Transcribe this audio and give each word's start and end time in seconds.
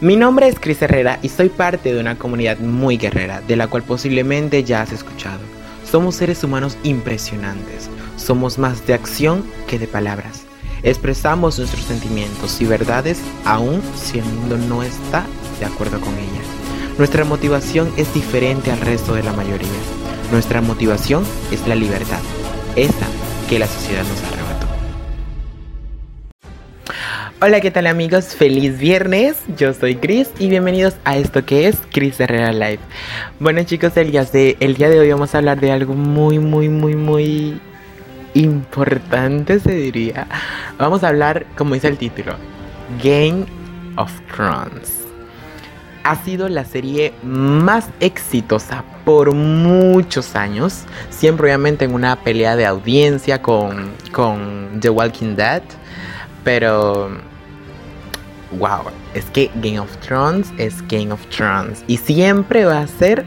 Mi 0.00 0.16
nombre 0.16 0.48
es 0.48 0.58
Cris 0.58 0.82
Herrera 0.82 1.20
y 1.22 1.28
soy 1.28 1.48
parte 1.48 1.94
de 1.94 2.00
una 2.00 2.18
comunidad 2.18 2.58
muy 2.58 2.96
guerrera, 2.96 3.40
de 3.42 3.54
la 3.54 3.68
cual 3.68 3.84
posiblemente 3.84 4.64
ya 4.64 4.82
has 4.82 4.92
escuchado. 4.92 5.38
Somos 5.88 6.16
seres 6.16 6.42
humanos 6.42 6.76
impresionantes, 6.82 7.88
somos 8.16 8.58
más 8.58 8.84
de 8.86 8.94
acción 8.94 9.44
que 9.68 9.78
de 9.78 9.86
palabras. 9.86 10.42
Expresamos 10.82 11.58
nuestros 11.58 11.84
sentimientos 11.84 12.60
y 12.60 12.66
verdades 12.66 13.20
aun 13.44 13.80
si 13.94 14.18
el 14.18 14.24
mundo 14.24 14.58
no 14.58 14.82
está 14.82 15.24
de 15.60 15.66
acuerdo 15.66 16.00
con 16.00 16.12
ellas. 16.14 16.46
Nuestra 16.98 17.24
motivación 17.24 17.92
es 17.96 18.12
diferente 18.12 18.72
al 18.72 18.80
resto 18.80 19.14
de 19.14 19.22
la 19.22 19.32
mayoría. 19.32 19.68
Nuestra 20.32 20.60
motivación 20.60 21.24
es 21.52 21.66
la 21.68 21.76
libertad, 21.76 22.20
esa 22.74 23.06
que 23.48 23.60
la 23.60 23.68
sociedad 23.68 24.02
nos. 24.02 24.43
Hola, 27.46 27.60
¿qué 27.60 27.70
tal 27.70 27.86
amigos? 27.86 28.34
Feliz 28.34 28.78
viernes, 28.78 29.36
yo 29.58 29.74
soy 29.74 29.96
Chris 29.96 30.30
y 30.38 30.48
bienvenidos 30.48 30.94
a 31.04 31.18
esto 31.18 31.44
que 31.44 31.68
es 31.68 31.76
Chris 31.92 32.18
Herrera 32.18 32.52
Live. 32.52 32.78
Bueno 33.38 33.62
chicos, 33.64 33.94
el 33.98 34.12
día, 34.12 34.24
de, 34.24 34.56
el 34.60 34.76
día 34.76 34.88
de 34.88 34.98
hoy 34.98 35.10
vamos 35.12 35.34
a 35.34 35.38
hablar 35.38 35.60
de 35.60 35.70
algo 35.70 35.92
muy, 35.92 36.38
muy, 36.38 36.70
muy, 36.70 36.96
muy 36.96 37.60
importante 38.32 39.60
se 39.60 39.72
diría. 39.72 40.26
Vamos 40.78 41.04
a 41.04 41.08
hablar, 41.08 41.44
como 41.54 41.74
dice 41.74 41.88
el 41.88 41.98
título, 41.98 42.34
Game 43.02 43.44
of 43.98 44.10
Thrones. 44.34 45.02
Ha 46.02 46.16
sido 46.24 46.48
la 46.48 46.64
serie 46.64 47.12
más 47.22 47.90
exitosa 48.00 48.84
por 49.04 49.34
muchos 49.34 50.34
años, 50.34 50.84
siempre 51.10 51.48
obviamente 51.48 51.84
en 51.84 51.92
una 51.92 52.16
pelea 52.16 52.56
de 52.56 52.64
audiencia 52.64 53.42
con, 53.42 53.90
con 54.12 54.80
The 54.80 54.88
Walking 54.88 55.36
Dead, 55.36 55.62
pero 56.42 57.33
wow, 58.58 58.82
es 59.14 59.24
que 59.26 59.50
Game 59.56 59.78
of 59.78 59.96
Thrones 59.98 60.52
es 60.58 60.86
Game 60.88 61.12
of 61.12 61.24
Thrones 61.28 61.84
y 61.86 61.96
siempre 61.96 62.64
va 62.64 62.80
a 62.80 62.86
ser 62.86 63.24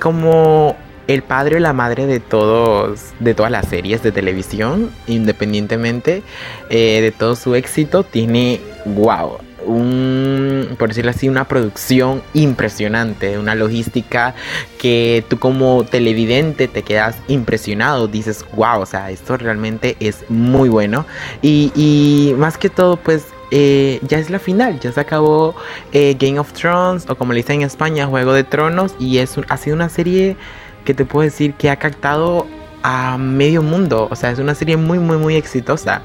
como 0.00 0.76
el 1.06 1.22
padre 1.22 1.56
o 1.56 1.60
la 1.60 1.72
madre 1.72 2.06
de 2.06 2.20
todos, 2.20 3.12
de 3.20 3.34
todas 3.34 3.52
las 3.52 3.68
series 3.68 4.02
de 4.02 4.12
televisión, 4.12 4.90
independientemente 5.06 6.22
eh, 6.68 7.00
de 7.00 7.12
todo 7.12 7.36
su 7.36 7.54
éxito, 7.54 8.02
tiene, 8.02 8.60
wow, 8.84 9.38
un, 9.66 10.76
por 10.78 10.88
decirlo 10.88 11.10
así, 11.10 11.28
una 11.28 11.44
producción 11.44 12.22
impresionante, 12.34 13.38
una 13.38 13.54
logística 13.54 14.34
que 14.78 15.24
tú 15.28 15.38
como 15.38 15.84
televidente 15.84 16.68
te 16.68 16.82
quedas 16.82 17.16
impresionado, 17.28 18.08
dices, 18.08 18.44
wow, 18.54 18.80
o 18.80 18.86
sea, 18.86 19.10
esto 19.10 19.36
realmente 19.36 19.96
es 20.00 20.24
muy 20.28 20.68
bueno. 20.68 21.04
Y, 21.42 22.34
más 22.38 22.58
que 22.58 22.70
todo, 22.70 22.96
pues 22.96 23.26
eh, 23.50 24.00
ya 24.02 24.18
es 24.18 24.30
la 24.30 24.38
final, 24.38 24.80
ya 24.80 24.92
se 24.92 25.00
acabó 25.00 25.54
eh, 25.92 26.16
Game 26.18 26.38
of 26.38 26.52
Thrones, 26.52 27.08
o 27.08 27.16
como 27.16 27.32
le 27.32 27.38
dicen 27.38 27.60
en 27.60 27.66
España, 27.66 28.06
Juego 28.06 28.32
de 28.32 28.44
Tronos, 28.44 28.94
y 28.98 29.18
es 29.18 29.36
ha 29.48 29.56
sido 29.56 29.76
una 29.76 29.88
serie 29.88 30.36
que 30.84 30.94
te 30.94 31.04
puedo 31.04 31.24
decir 31.24 31.54
que 31.54 31.70
ha 31.70 31.76
captado 31.76 32.46
a 32.82 33.18
medio 33.18 33.62
mundo. 33.62 34.08
O 34.10 34.16
sea, 34.16 34.30
es 34.30 34.38
una 34.38 34.54
serie 34.54 34.76
muy, 34.76 34.98
muy, 34.98 35.16
muy 35.16 35.36
exitosa. 35.36 36.02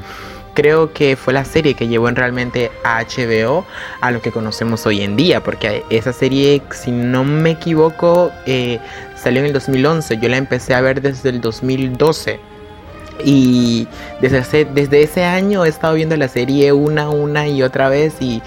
Creo 0.53 0.91
que 0.91 1.15
fue 1.15 1.33
la 1.33 1.45
serie 1.45 1.75
que 1.75 1.87
llevó 1.87 2.09
realmente 2.09 2.71
a 2.83 3.01
HBO 3.03 3.65
a 4.01 4.11
lo 4.11 4.21
que 4.21 4.31
conocemos 4.31 4.85
hoy 4.85 5.01
en 5.01 5.15
día, 5.15 5.41
porque 5.41 5.85
esa 5.89 6.11
serie, 6.11 6.61
si 6.71 6.91
no 6.91 7.23
me 7.23 7.51
equivoco, 7.51 8.31
eh, 8.45 8.79
salió 9.15 9.39
en 9.39 9.47
el 9.47 9.53
2011. 9.53 10.17
Yo 10.17 10.27
la 10.27 10.37
empecé 10.37 10.73
a 10.73 10.81
ver 10.81 11.01
desde 11.01 11.29
el 11.29 11.39
2012. 11.39 12.50
Y 13.23 13.87
desde 14.21 14.39
ese, 14.39 14.65
desde 14.65 15.03
ese 15.03 15.23
año 15.23 15.65
he 15.65 15.69
estado 15.69 15.93
viendo 15.93 16.15
la 16.17 16.27
serie 16.27 16.71
una, 16.73 17.09
una 17.09 17.47
y 17.47 17.63
otra 17.63 17.89
vez 17.89 18.15
y, 18.19 18.41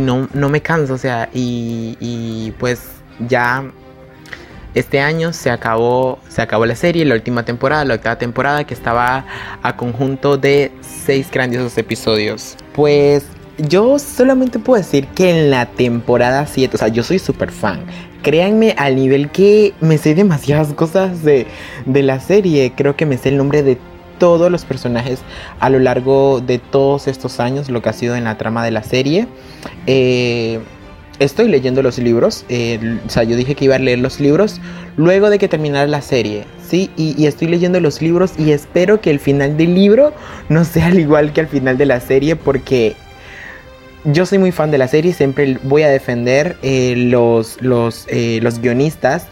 no, 0.00 0.28
no 0.32 0.48
me 0.48 0.60
canso. 0.60 0.94
O 0.94 0.98
sea, 0.98 1.28
y, 1.32 1.96
y 2.00 2.52
pues 2.58 2.82
ya 3.28 3.64
este 4.74 5.00
año 5.00 5.32
se 5.32 5.50
acabó, 5.50 6.18
se 6.28 6.42
acabó 6.42 6.66
la 6.66 6.74
serie, 6.74 7.04
la 7.04 7.14
última 7.14 7.44
temporada, 7.44 7.84
la 7.84 7.94
octava 7.94 8.18
temporada, 8.18 8.64
que 8.64 8.74
estaba 8.74 9.24
a 9.62 9.76
conjunto 9.76 10.36
de 10.36 10.72
seis 10.80 11.30
grandiosos 11.30 11.78
episodios. 11.78 12.56
Pues 12.72 13.24
yo 13.56 14.00
solamente 14.00 14.58
puedo 14.58 14.82
decir 14.82 15.06
que 15.08 15.30
en 15.30 15.50
la 15.50 15.66
temporada 15.66 16.46
7, 16.46 16.74
o 16.74 16.78
sea, 16.78 16.88
yo 16.88 17.04
soy 17.04 17.20
súper 17.20 17.52
fan. 17.52 17.84
Créanme 18.22 18.74
al 18.76 18.96
nivel 18.96 19.30
que 19.30 19.74
me 19.80 19.96
sé 19.98 20.14
demasiadas 20.14 20.72
cosas 20.72 21.22
de, 21.22 21.46
de 21.86 22.02
la 22.02 22.18
serie. 22.18 22.72
Creo 22.74 22.96
que 22.96 23.06
me 23.06 23.16
sé 23.16 23.28
el 23.28 23.36
nombre 23.36 23.62
de 23.62 23.78
todos 24.18 24.50
los 24.50 24.64
personajes 24.64 25.20
a 25.60 25.70
lo 25.70 25.78
largo 25.78 26.40
de 26.40 26.58
todos 26.58 27.08
estos 27.08 27.40
años, 27.40 27.68
lo 27.68 27.82
que 27.82 27.88
ha 27.88 27.92
sido 27.92 28.16
en 28.16 28.24
la 28.24 28.36
trama 28.38 28.64
de 28.64 28.70
la 28.70 28.82
serie. 28.82 29.26
Eh, 29.86 30.60
estoy 31.18 31.48
leyendo 31.48 31.82
los 31.82 31.98
libros. 31.98 32.44
Eh, 32.48 32.98
o 33.06 33.10
sea, 33.10 33.24
yo 33.24 33.36
dije 33.36 33.54
que 33.54 33.66
iba 33.66 33.76
a 33.76 33.78
leer 33.78 33.98
los 33.98 34.20
libros 34.20 34.60
luego 34.96 35.30
de 35.30 35.38
que 35.38 35.48
terminara 35.48 35.86
la 35.86 36.02
serie. 36.02 36.44
Sí, 36.66 36.90
y, 36.96 37.26
estoy 37.26 37.48
leyendo 37.48 37.78
los 37.80 38.00
libros 38.00 38.32
y 38.38 38.50
espero 38.52 39.00
que 39.00 39.10
el 39.10 39.20
final 39.20 39.56
del 39.56 39.74
libro 39.74 40.12
no 40.48 40.64
sea 40.64 40.86
al 40.86 40.98
igual 40.98 41.32
que 41.32 41.42
al 41.42 41.48
final 41.48 41.76
de 41.76 41.86
la 41.86 42.00
serie 42.00 42.36
porque 42.36 42.96
yo 44.04 44.26
soy 44.26 44.38
muy 44.38 44.52
fan 44.52 44.70
de 44.70 44.78
la 44.78 44.88
serie. 44.88 45.12
Siempre 45.12 45.58
voy 45.62 45.82
a 45.82 45.88
defender 45.88 46.56
eh, 46.62 46.94
los, 46.96 47.60
los, 47.60 48.06
los 48.10 48.58
guionistas. 48.58 49.28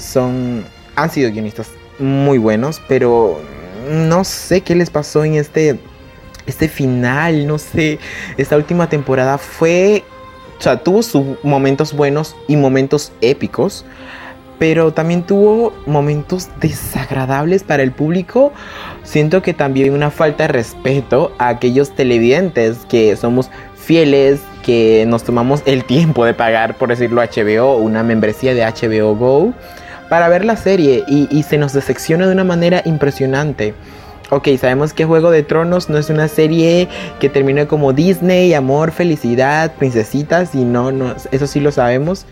son, 0.00 0.64
han 0.96 1.10
sido 1.10 1.30
guionistas 1.30 1.68
muy 2.00 2.38
buenos, 2.38 2.80
pero 2.88 3.40
no 3.90 4.24
sé 4.24 4.62
qué 4.62 4.74
les 4.74 4.90
pasó 4.90 5.24
en 5.24 5.34
este 5.34 5.78
este 6.46 6.68
final, 6.68 7.46
no 7.46 7.58
sé, 7.58 7.98
esta 8.36 8.56
última 8.56 8.88
temporada 8.88 9.38
fue, 9.38 10.04
o 10.58 10.62
sea, 10.62 10.82
tuvo 10.82 11.02
sus 11.02 11.42
momentos 11.42 11.92
buenos 11.92 12.36
y 12.48 12.56
momentos 12.56 13.12
épicos, 13.20 13.84
pero 14.58 14.92
también 14.92 15.22
tuvo 15.22 15.72
momentos 15.86 16.48
desagradables 16.60 17.62
para 17.62 17.82
el 17.82 17.92
público. 17.92 18.52
Siento 19.04 19.42
que 19.42 19.54
también 19.54 19.94
una 19.94 20.10
falta 20.10 20.44
de 20.44 20.48
respeto 20.48 21.32
a 21.38 21.48
aquellos 21.48 21.94
televidentes 21.94 22.78
que 22.88 23.16
somos 23.16 23.50
fieles, 23.74 24.40
que 24.62 25.06
nos 25.06 25.24
tomamos 25.24 25.62
el 25.64 25.84
tiempo 25.84 26.26
de 26.26 26.34
pagar, 26.34 26.76
por 26.76 26.90
decirlo, 26.90 27.22
HBO, 27.22 27.76
una 27.76 28.02
membresía 28.02 28.52
de 28.52 28.62
HBO 28.62 29.16
Go 29.16 29.54
para 30.10 30.28
ver 30.28 30.44
la 30.44 30.56
serie 30.56 31.04
y, 31.06 31.42
se 31.44 31.56
nos 31.56 31.72
decepciona 31.72 32.26
de 32.26 32.32
una 32.32 32.44
manera 32.44 32.82
impresionante. 32.84 33.74
Ok, 34.30 34.48
sabemos 34.60 34.92
que 34.92 35.04
Juego 35.04 35.30
de 35.30 35.42
Tronos 35.44 35.88
no 35.88 35.98
es 35.98 36.10
una 36.10 36.28
serie 36.28 36.88
que 37.20 37.28
termine 37.28 37.66
como 37.66 37.92
Disney, 37.92 38.52
amor, 38.54 38.90
felicidad, 38.90 39.72
princesitas, 39.76 40.54
y 40.54 40.64
no, 40.64 40.92
no, 40.92 41.14
eso 41.30 41.46
sí 41.46 41.60
lo 41.60 41.70
sabemos. 41.72 42.26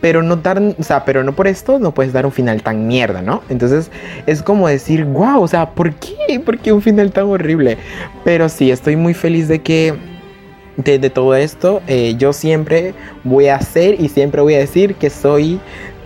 Pero 0.00 0.22
no 0.22 0.36
dar, 0.36 0.60
o 0.78 0.82
sea, 0.82 1.04
pero 1.04 1.22
no 1.22 1.34
por 1.34 1.48
esto 1.48 1.78
no 1.78 1.92
puedes 1.92 2.14
dar 2.14 2.24
un 2.24 2.32
final 2.32 2.62
tan 2.62 2.86
mierda, 2.86 3.20
¿no? 3.20 3.42
Entonces 3.50 3.90
es 4.26 4.42
como 4.42 4.66
decir, 4.66 5.04
wow, 5.04 5.42
o 5.42 5.48
sea, 5.48 5.70
¿por 5.70 5.94
qué? 5.94 6.40
¿Por 6.40 6.58
qué 6.58 6.72
un 6.72 6.82
final 6.82 7.12
tan 7.12 7.24
horrible? 7.24 7.76
Pero 8.24 8.48
sí, 8.48 8.70
estoy 8.70 8.96
muy 8.96 9.12
feliz 9.12 9.48
de 9.48 9.60
que 9.60 9.94
de, 10.78 11.10
todo 11.10 11.34
esto, 11.34 11.82
eh, 11.88 12.14
yo 12.16 12.32
siempre 12.32 12.94
voy 13.24 13.48
a 13.48 13.56
hacer 13.56 14.00
y 14.00 14.08
siempre 14.08 14.40
voy 14.40 14.54
a 14.54 14.58
decir 14.58 14.94
que 14.94 15.10
soy 15.10 15.60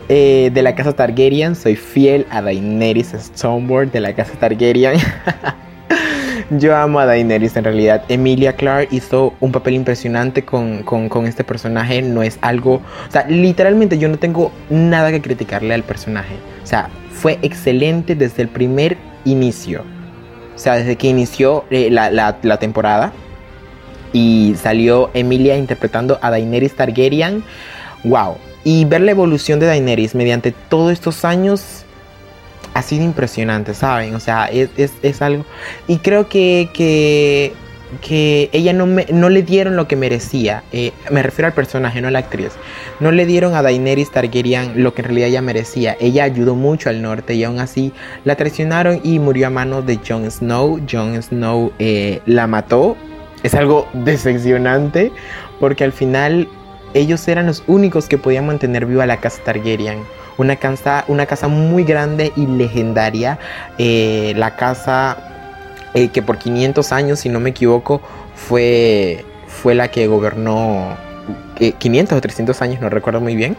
eh, 0.08 0.50
de 0.52 0.62
la 0.62 0.74
casa 0.74 0.92
Targaryen, 0.92 1.54
soy 1.54 1.76
fiel 1.76 2.26
a 2.30 2.42
Daenerys 2.42 3.12
Stoneborn 3.18 3.90
de 3.90 4.00
la 4.00 4.14
casa 4.14 4.32
Targaryen. 4.38 4.94
Yo 6.58 6.76
amo 6.76 7.00
a 7.00 7.06
Daenerys 7.06 7.56
en 7.56 7.64
realidad. 7.64 8.04
Emilia 8.08 8.54
Clarke 8.54 8.94
hizo 8.94 9.32
un 9.40 9.52
papel 9.52 9.74
impresionante 9.74 10.44
con, 10.44 10.82
con, 10.82 11.26
este 11.26 11.44
personaje. 11.44 12.02
No 12.02 12.22
es 12.22 12.38
algo... 12.42 12.74
O 12.74 13.10
sea, 13.10 13.26
literalmente 13.26 13.96
yo 13.96 14.08
no 14.08 14.18
tengo 14.18 14.52
nada 14.68 15.10
que 15.10 15.22
criticarle 15.22 15.72
al 15.72 15.82
personaje. 15.82 16.34
O 16.62 16.66
sea, 16.66 16.90
fue 17.10 17.38
excelente 17.40 18.14
desde 18.14 18.42
el 18.42 18.48
primer 18.48 18.98
inicio. 19.24 19.82
O 20.54 20.58
sea, 20.58 20.74
desde 20.74 20.96
que 20.96 21.08
inició 21.08 21.64
eh, 21.70 21.88
la, 21.90 22.10
la, 22.10 22.36
la 22.42 22.58
temporada. 22.58 23.12
Y 24.12 24.54
salió 24.60 25.10
Emilia 25.14 25.56
interpretando 25.56 26.18
a 26.20 26.30
Daenerys 26.30 26.76
Targaryen. 26.76 27.42
¡Wow! 28.04 28.36
Y 28.64 28.84
ver 28.84 29.00
la 29.00 29.10
evolución 29.10 29.58
de 29.60 29.66
Daenerys 29.66 30.14
mediante 30.14 30.52
todos 30.52 30.92
estos 30.92 31.24
años 31.24 31.84
ha 32.74 32.82
sido 32.82 33.04
impresionante, 33.04 33.74
¿saben? 33.74 34.14
O 34.14 34.20
sea, 34.20 34.46
es, 34.46 35.22
algo... 35.22 35.44
Y 35.88 35.98
creo 35.98 36.28
que, 36.28 36.70
que, 36.72 37.52
que 38.00 38.48
ella 38.52 38.72
no, 38.72 38.86
me, 38.86 39.06
no 39.12 39.28
le 39.28 39.42
dieron 39.42 39.76
lo 39.76 39.86
que 39.88 39.96
merecía. 39.96 40.62
Eh, 40.72 40.92
me 41.10 41.22
refiero 41.22 41.48
al 41.48 41.54
personaje, 41.54 42.00
no 42.00 42.08
a 42.08 42.10
la 42.10 42.20
actriz. 42.20 42.52
No 43.00 43.10
le 43.10 43.26
dieron 43.26 43.54
a 43.54 43.62
Daenerys 43.62 44.10
Targaryen 44.10 44.82
lo 44.82 44.94
que 44.94 45.02
en 45.02 45.08
realidad 45.08 45.28
ella 45.28 45.42
merecía. 45.42 45.96
Ella 46.00 46.24
ayudó 46.24 46.54
mucho 46.54 46.88
al 46.88 47.02
norte 47.02 47.34
y 47.34 47.44
aún 47.44 47.58
así 47.58 47.92
la 48.24 48.36
traicionaron 48.36 49.00
y 49.02 49.18
murió 49.18 49.48
a 49.48 49.50
manos 49.50 49.84
de 49.86 49.98
Jon 50.06 50.30
Snow. 50.30 50.80
Jon 50.90 51.22
Snow 51.22 51.72
eh, 51.78 52.20
la 52.26 52.46
mató. 52.46 52.96
Es 53.42 53.54
algo 53.54 53.88
decepcionante 53.92 55.12
porque 55.60 55.84
al 55.84 55.92
final 55.92 56.48
ellos 56.94 57.26
eran 57.28 57.46
los 57.46 57.62
únicos 57.66 58.08
que 58.08 58.18
podían 58.18 58.46
mantener 58.46 58.86
viva 58.86 59.06
la 59.06 59.18
casa 59.18 59.42
Targaryen. 59.44 60.04
Una 60.38 60.56
casa, 60.56 61.04
una 61.08 61.26
casa 61.26 61.48
muy 61.48 61.84
grande 61.84 62.32
y 62.36 62.46
legendaria. 62.46 63.38
Eh, 63.78 64.32
la 64.36 64.56
casa 64.56 65.18
eh, 65.94 66.08
que 66.08 66.22
por 66.22 66.38
500 66.38 66.92
años, 66.92 67.20
si 67.20 67.28
no 67.28 67.40
me 67.40 67.50
equivoco, 67.50 68.00
fue, 68.34 69.24
fue 69.46 69.74
la 69.74 69.88
que 69.88 70.06
gobernó 70.06 70.96
500 71.78 72.18
o 72.18 72.20
300 72.20 72.62
años, 72.62 72.80
no 72.80 72.88
recuerdo 72.88 73.20
muy 73.20 73.36
bien, 73.36 73.56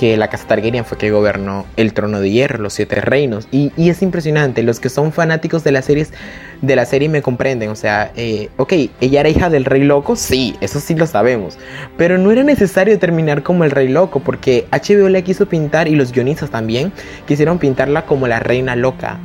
que 0.00 0.16
la 0.16 0.28
casa 0.28 0.46
Targaryen 0.46 0.86
fue 0.86 0.96
que 0.96 1.10
gobernó 1.10 1.66
el 1.76 1.92
trono 1.92 2.20
de 2.20 2.30
hierro, 2.30 2.58
los 2.62 2.72
siete 2.72 3.02
reinos. 3.02 3.46
Y, 3.50 3.70
es 3.76 4.00
impresionante, 4.00 4.62
los 4.62 4.80
que 4.80 4.88
son 4.88 5.12
fanáticos 5.12 5.62
de 5.62 5.72
las 5.72 5.84
series, 5.84 6.14
de 6.62 6.74
la 6.74 6.86
serie 6.86 7.10
me 7.10 7.20
comprenden. 7.20 7.68
O 7.68 7.76
sea, 7.76 8.10
eh, 8.16 8.48
ok, 8.56 8.72
ella 9.02 9.20
era 9.20 9.28
hija 9.28 9.50
del 9.50 9.66
rey 9.66 9.84
loco, 9.84 10.16
sí, 10.16 10.56
eso 10.62 10.80
sí 10.80 10.94
lo 10.94 11.06
sabemos. 11.06 11.58
Pero 11.98 12.16
no 12.16 12.32
era 12.32 12.42
necesario 12.42 12.98
terminar 12.98 13.42
como 13.42 13.62
el 13.64 13.72
rey 13.72 13.88
loco, 13.88 14.20
porque 14.20 14.66
HBO 14.72 15.10
la 15.10 15.20
quiso 15.20 15.44
pintar 15.50 15.86
y 15.86 15.94
los 15.96 16.12
guionistas 16.12 16.48
también 16.48 16.94
quisieron 17.26 17.58
pintarla 17.58 18.06
como 18.06 18.26
la 18.26 18.40
reina 18.40 18.76
loca. 18.76 19.20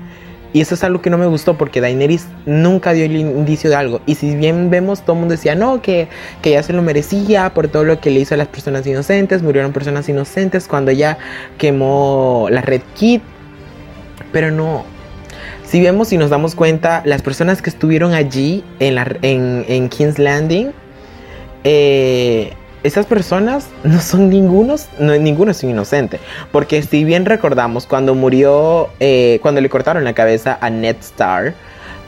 Y 0.55 0.61
eso 0.61 0.73
es 0.73 0.85
algo 0.85 1.01
que 1.01 1.09
no 1.09 1.17
me 1.17 1.25
gustó 1.25 1.57
porque 1.57 1.81
Daenerys 1.81 2.27
nunca 2.45 2.93
dio 2.93 3.03
el 3.03 3.17
indicio 3.17 3.69
de 3.69 3.75
algo. 3.75 3.99
Y 4.05 4.15
si 4.15 4.37
bien 4.37 4.69
vemos, 4.69 5.01
todo 5.01 5.11
el 5.11 5.19
mundo 5.19 5.33
decía, 5.33 5.53
no, 5.53 5.81
que, 5.81 6.07
que 6.41 6.51
ella 6.51 6.63
se 6.63 6.71
lo 6.71 6.81
merecía 6.81 7.53
por 7.53 7.67
todo 7.67 7.83
lo 7.83 7.99
que 7.99 8.09
le 8.09 8.21
hizo 8.21 8.35
a 8.35 8.37
las 8.37 8.47
personas 8.47 8.87
inocentes. 8.87 9.43
Murieron 9.43 9.73
personas 9.73 10.07
inocentes 10.07 10.69
cuando 10.69 10.91
ella 10.91 11.17
quemó 11.57 12.47
la 12.49 12.61
Red 12.61 12.83
Kit. 12.93 13.21
Pero 14.31 14.49
no. 14.49 14.85
Si 15.65 15.81
vemos 15.81 16.13
y 16.13 16.17
nos 16.17 16.29
damos 16.29 16.55
cuenta, 16.55 17.01
las 17.03 17.21
personas 17.21 17.61
que 17.61 17.69
estuvieron 17.69 18.13
allí 18.13 18.63
en, 18.79 19.65
en 19.67 19.89
King's 19.89 20.19
Landing, 20.19 20.71
eh, 21.65 22.53
esas 22.85 23.07
personas 23.07 23.67
no 23.83 23.99
son 23.99 24.29
ningunos, 24.29 24.87
no, 24.99 25.15
ninguno 25.17 25.51
es 25.51 25.63
inocente. 25.63 26.19
Porque 26.51 26.83
si 26.83 27.03
bien 27.03 27.25
recordamos 27.25 27.87
cuando 27.87 28.13
murió, 28.13 28.89
eh, 28.99 29.39
cuando 29.41 29.59
le 29.59 29.69
cortaron 29.69 30.03
la 30.03 30.13
cabeza 30.13 30.57
a 30.61 30.69
Ned 30.69 30.97
Starr, 30.99 31.55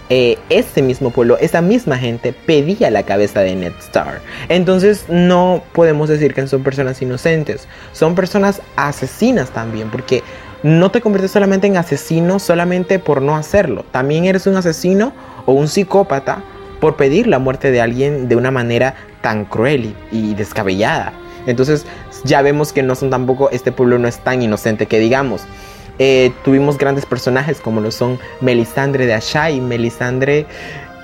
eh, 0.10 0.38
ese 0.50 0.84
mismo 0.84 1.10
pueblo, 1.10 1.38
esa 1.40 1.62
misma 1.62 1.98
gente 1.98 2.32
pedía 2.32 2.92
la 2.92 3.04
cabeza 3.04 3.42
de 3.42 3.56
Ned 3.56 3.74
Starr. 3.80 4.22
Entonces 4.50 5.06
no 5.10 5.64
podemos 5.74 6.10
decir 6.10 6.36
que 6.36 6.48
son 6.48 6.64
personas 6.64 7.02
inocentes, 7.02 7.68
son 7.92 8.14
personas 8.14 8.62
asesinas 8.76 9.50
también, 9.50 9.90
porque 9.90 10.24
no 10.62 10.92
te 10.92 11.02
conviertes 11.02 11.32
solamente 11.32 11.68
en 11.68 11.78
asesino 11.78 12.40
solamente 12.40 13.00
por 13.00 13.22
no 13.22 13.36
hacerlo, 13.36 13.84
también 13.92 14.26
eres 14.26 14.48
un 14.48 14.56
asesino 14.56 15.12
o 15.46 15.54
un 15.54 15.68
psicópata 15.68 16.44
por 16.80 16.96
pedir 16.96 17.28
la 17.28 17.40
muerte 17.40 17.72
de 17.72 17.82
alguien 17.82 18.30
de 18.30 18.36
una 18.36 18.52
manera 18.52 18.96
tan 19.22 19.46
cruel 19.46 19.96
y, 20.12 20.34
descabellada. 20.34 21.14
Entonces 21.46 21.86
ya 22.24 22.42
vemos 22.42 22.74
que 22.74 22.84
no 22.84 22.96
son 22.96 23.10
tampoco, 23.10 23.50
este 23.52 23.72
pueblo 23.72 24.00
no 24.00 24.08
es 24.08 24.20
tan 24.20 24.42
inocente 24.42 24.86
que 24.86 25.00
digamos. 25.00 25.44
Eh, 26.00 26.32
tuvimos 26.44 26.78
grandes 26.78 27.06
personajes 27.06 27.60
como 27.60 27.82
lo 27.82 27.92
son 27.92 28.20
Melisandre 28.42 29.06
de 29.06 29.14
Ashai. 29.14 29.62
Melisandre 29.62 30.46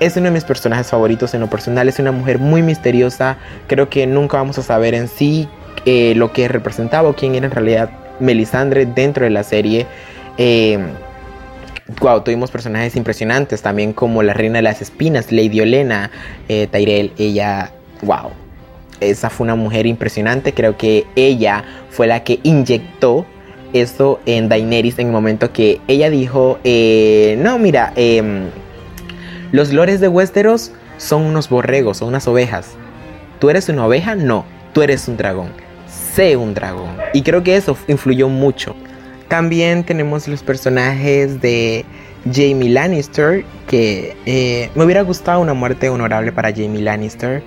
es 0.00 0.16
uno 0.16 0.26
de 0.26 0.32
mis 0.32 0.44
personajes 0.44 0.88
favoritos 0.88 1.34
en 1.34 1.40
lo 1.40 1.48
personal. 1.48 1.88
Es 1.88 1.98
una 1.98 2.12
mujer 2.12 2.38
muy 2.38 2.62
misteriosa. 2.62 3.38
Creo 3.66 3.88
que 3.88 4.06
nunca 4.06 4.36
vamos 4.36 4.58
a 4.58 4.62
saber 4.62 4.94
en 4.94 5.08
sí 5.08 5.48
eh, 5.86 6.14
lo 6.16 6.32
que 6.32 6.48
representaba 6.48 7.08
o 7.08 7.14
quién 7.14 7.34
era 7.34 7.46
en 7.46 7.52
realidad 7.52 7.90
Melisandre 8.20 8.86
dentro 8.86 9.24
de 9.24 9.30
la 9.30 9.42
serie. 9.42 9.86
Eh, 10.38 10.78
wow, 12.00 12.22
tuvimos 12.22 12.50
personajes 12.50 12.96
impresionantes 12.96 13.62
también 13.62 13.92
como 13.92 14.22
la 14.22 14.32
reina 14.32 14.56
de 14.56 14.62
las 14.62 14.82
espinas, 14.82 15.30
Lady 15.30 15.60
Olena, 15.60 16.10
eh, 16.48 16.66
Tyrell. 16.70 17.12
Ella 17.18 17.72
wow, 18.04 18.30
esa 19.00 19.30
fue 19.30 19.44
una 19.44 19.54
mujer 19.54 19.86
impresionante. 19.86 20.52
Creo 20.52 20.76
que 20.76 21.06
ella 21.16 21.64
fue 21.90 22.06
la 22.06 22.24
que 22.24 22.40
inyectó 22.42 23.26
eso 23.72 24.20
en 24.24 24.48
Daenerys 24.48 24.98
en 24.98 25.08
el 25.08 25.12
momento 25.12 25.52
que 25.52 25.80
ella 25.88 26.08
dijo, 26.08 26.58
eh, 26.64 27.36
no, 27.40 27.58
mira, 27.58 27.92
em, 27.96 28.46
los 29.52 29.72
lores 29.72 30.00
de 30.00 30.08
Westeros 30.08 30.70
son 30.96 31.22
unos 31.22 31.48
borregos, 31.48 31.98
son 31.98 32.08
unas 32.08 32.26
ovejas. 32.28 32.70
¿Tú 33.40 33.50
eres 33.50 33.68
una 33.68 33.86
oveja? 33.86 34.14
No, 34.14 34.44
tú 34.72 34.82
eres 34.82 35.08
un 35.08 35.16
dragón. 35.16 35.48
Sé 36.14 36.36
un 36.36 36.54
dragón. 36.54 36.96
Y 37.12 37.22
creo 37.22 37.42
que 37.42 37.56
eso 37.56 37.76
influyó 37.88 38.28
mucho. 38.28 38.76
También 39.28 39.84
tenemos 39.84 40.28
los 40.28 40.42
personajes 40.42 41.40
de 41.40 41.84
Jamie 42.32 42.70
Lannister, 42.70 43.44
que 43.66 44.16
eh, 44.24 44.70
me 44.74 44.84
hubiera 44.84 45.02
gustado 45.02 45.40
una 45.40 45.54
muerte 45.54 45.88
honorable 45.88 46.30
para 46.30 46.50
Jamie 46.52 46.82
Lannister. 46.82 47.42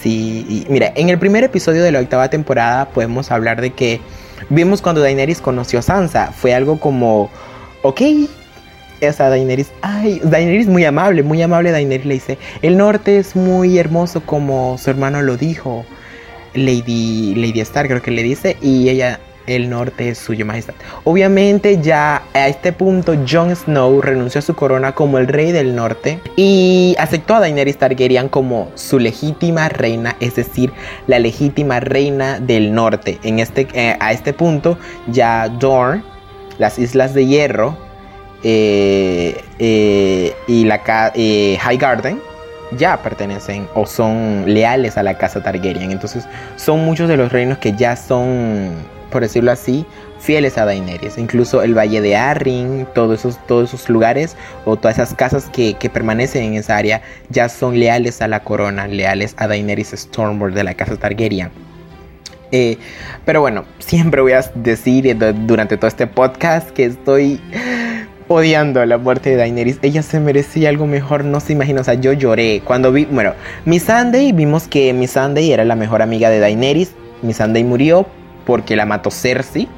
Sí, 0.00 0.66
mira, 0.68 0.92
en 0.94 1.08
el 1.08 1.18
primer 1.18 1.44
episodio 1.44 1.82
de 1.82 1.90
la 1.90 2.00
octava 2.00 2.28
temporada 2.28 2.88
podemos 2.90 3.30
hablar 3.30 3.60
de 3.60 3.70
que 3.70 4.00
vimos 4.48 4.80
cuando 4.80 5.00
Daenerys 5.00 5.40
conoció 5.40 5.80
a 5.80 5.82
Sansa. 5.82 6.32
Fue 6.32 6.54
algo 6.54 6.78
como, 6.78 7.30
ok, 7.82 8.00
esa 9.00 9.28
Daenerys, 9.28 9.72
ay, 9.82 10.20
Daenerys 10.22 10.66
muy 10.66 10.84
amable, 10.84 11.22
muy 11.22 11.42
amable 11.42 11.72
Daenerys 11.72 12.06
le 12.06 12.14
dice, 12.14 12.38
el 12.62 12.76
norte 12.76 13.18
es 13.18 13.34
muy 13.34 13.78
hermoso 13.78 14.20
como 14.20 14.78
su 14.78 14.90
hermano 14.90 15.22
lo 15.22 15.36
dijo. 15.36 15.84
Lady, 16.54 17.34
Lady 17.34 17.60
Stark 17.60 17.88
creo 17.88 18.02
que 18.02 18.10
le 18.10 18.22
dice 18.22 18.56
y 18.62 18.88
ella 18.88 19.20
el 19.48 19.70
norte 19.70 20.10
es 20.10 20.18
suyo 20.18 20.46
majestad. 20.46 20.74
Obviamente 21.04 21.80
ya 21.82 22.22
a 22.34 22.48
este 22.48 22.72
punto 22.72 23.14
Jon 23.28 23.54
Snow 23.54 24.00
renunció 24.00 24.38
a 24.38 24.42
su 24.42 24.54
corona 24.54 24.92
como 24.92 25.18
el 25.18 25.26
rey 25.26 25.52
del 25.52 25.74
norte 25.74 26.20
y 26.36 26.94
aceptó 26.98 27.34
a 27.34 27.40
Daenerys 27.40 27.78
Targaryen 27.78 28.28
como 28.28 28.70
su 28.74 28.98
legítima 28.98 29.68
reina, 29.68 30.16
es 30.20 30.36
decir, 30.36 30.72
la 31.06 31.18
legítima 31.18 31.80
reina 31.80 32.38
del 32.38 32.74
norte. 32.74 33.18
En 33.22 33.38
este, 33.38 33.66
eh, 33.72 33.96
a 33.98 34.12
este 34.12 34.32
punto 34.32 34.78
ya 35.08 35.48
Dorne, 35.48 36.02
las 36.58 36.78
Islas 36.78 37.14
de 37.14 37.26
Hierro 37.26 37.76
eh, 38.42 39.42
eh, 39.58 40.34
y 40.46 40.64
la 40.64 40.78
High 40.78 41.78
Garden 41.78 42.20
ya 42.76 42.98
pertenecen 43.02 43.66
o 43.74 43.86
son 43.86 44.44
leales 44.46 44.98
a 44.98 45.02
la 45.02 45.16
casa 45.16 45.42
Targaryen. 45.42 45.90
Entonces 45.90 46.26
son 46.56 46.84
muchos 46.84 47.08
de 47.08 47.16
los 47.16 47.32
reinos 47.32 47.58
que 47.58 47.72
ya 47.72 47.96
son 47.96 48.74
por 49.10 49.22
decirlo 49.22 49.52
así, 49.52 49.86
fieles 50.20 50.58
a 50.58 50.64
Daenerys. 50.64 51.18
Incluso 51.18 51.62
el 51.62 51.76
Valle 51.76 52.00
de 52.00 52.16
Arryn, 52.16 52.86
todos 52.94 53.20
esos, 53.20 53.46
todos 53.46 53.72
esos 53.72 53.88
lugares 53.88 54.36
o 54.64 54.76
todas 54.76 54.98
esas 54.98 55.14
casas 55.14 55.48
que, 55.50 55.76
permanecen 55.92 56.44
en 56.44 56.54
esa 56.54 56.76
área 56.76 57.02
ya 57.30 57.48
son 57.48 57.78
leales 57.78 58.20
a 58.20 58.28
la 58.28 58.40
corona, 58.40 58.86
leales 58.86 59.34
a 59.38 59.48
Daenerys 59.48 59.92
Stormborn 59.96 60.54
de 60.54 60.64
la 60.64 60.74
casa 60.74 60.96
Targaryen. 60.96 61.50
Eh, 62.50 62.78
pero 63.24 63.40
bueno, 63.40 63.64
siempre 63.78 64.20
voy 64.22 64.32
a 64.32 64.42
decir 64.54 65.16
durante 65.46 65.76
todo 65.76 65.88
este 65.88 66.06
podcast 66.06 66.70
que 66.70 66.86
estoy 66.86 67.40
odiando 68.28 68.84
la 68.84 68.98
muerte 68.98 69.30
de 69.30 69.36
Daenerys. 69.36 69.78
Ella 69.82 70.02
se 70.02 70.20
merecía 70.20 70.68
algo 70.68 70.86
mejor, 70.86 71.24
no 71.24 71.40
se 71.40 71.54
imagina. 71.54 71.80
O 71.80 71.84
sea, 71.84 71.94
yo 71.94 72.12
lloré 72.12 72.62
cuando 72.64 72.92
vi, 72.92 73.06
bueno, 73.06 73.32
Miss 73.64 73.84
Sunday, 73.84 74.32
vimos 74.32 74.68
que 74.68 74.92
Miss 74.92 75.12
Sunday 75.12 75.52
era 75.52 75.64
la 75.64 75.74
mejor 75.74 76.02
amiga 76.02 76.30
de 76.30 76.38
Daenerys. 76.38 76.92
Miss 77.22 77.38
Sunday 77.38 77.64
murió, 77.64 78.06
porque 78.48 78.76
la 78.76 78.86
mató 78.86 79.10
Cersei. 79.10 79.68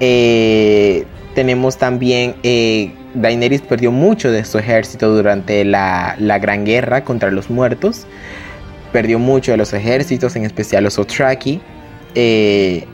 Eh, 0.00 1.04
tenemos 1.36 1.78
también 1.78 2.34
eh, 2.42 2.92
Daenerys 3.14 3.62
perdió 3.62 3.92
mucho 3.92 4.32
de 4.32 4.44
su 4.44 4.58
ejército 4.58 5.14
durante 5.14 5.64
la, 5.64 6.16
Gran 6.42 6.64
Guerra 6.64 7.04
contra 7.04 7.30
los 7.30 7.48
muertos. 7.48 8.08
Perdió 8.92 9.20
mucho 9.20 9.52
de 9.52 9.56
los 9.56 9.72
ejércitos, 9.72 10.34
en 10.34 10.46
especial 10.46 10.82
los 10.82 10.98
Othraki. 10.98 11.60
Eh, 12.16 12.86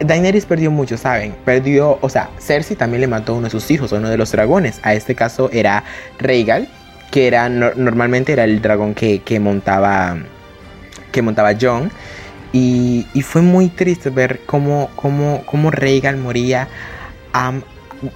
Daenerys 0.00 0.46
perdió 0.46 0.72
mucho, 0.72 0.96
¿saben? 0.96 1.36
Perdió, 1.44 2.00
o 2.00 2.08
sea, 2.08 2.28
Cersei 2.40 2.76
también 2.76 3.02
le 3.02 3.06
mató 3.06 3.34
a 3.34 3.36
uno 3.36 3.44
de 3.44 3.50
sus 3.50 3.70
hijos, 3.70 3.92
uno 3.92 4.08
de 4.08 4.16
los 4.16 4.32
dragones. 4.32 4.80
A 4.82 4.94
este 4.94 5.14
caso 5.14 5.48
era 5.52 5.84
Rhaegal, 6.18 6.66
que 7.12 7.28
era 7.28 7.48
normalmente 7.48 8.32
era 8.32 8.42
el 8.42 8.60
dragón 8.60 8.94
que, 8.94 9.20
que 9.20 9.38
montaba 9.38 10.16
que 11.12 11.22
montaba 11.22 11.52
Jon. 11.54 11.92
Y, 12.52 13.06
fue 13.22 13.42
muy 13.42 13.68
triste 13.68 14.10
ver 14.10 14.40
cómo, 14.46 14.90
cómo, 14.96 15.42
cómo 15.46 15.70
Reagan 15.70 16.20
moría 16.20 16.68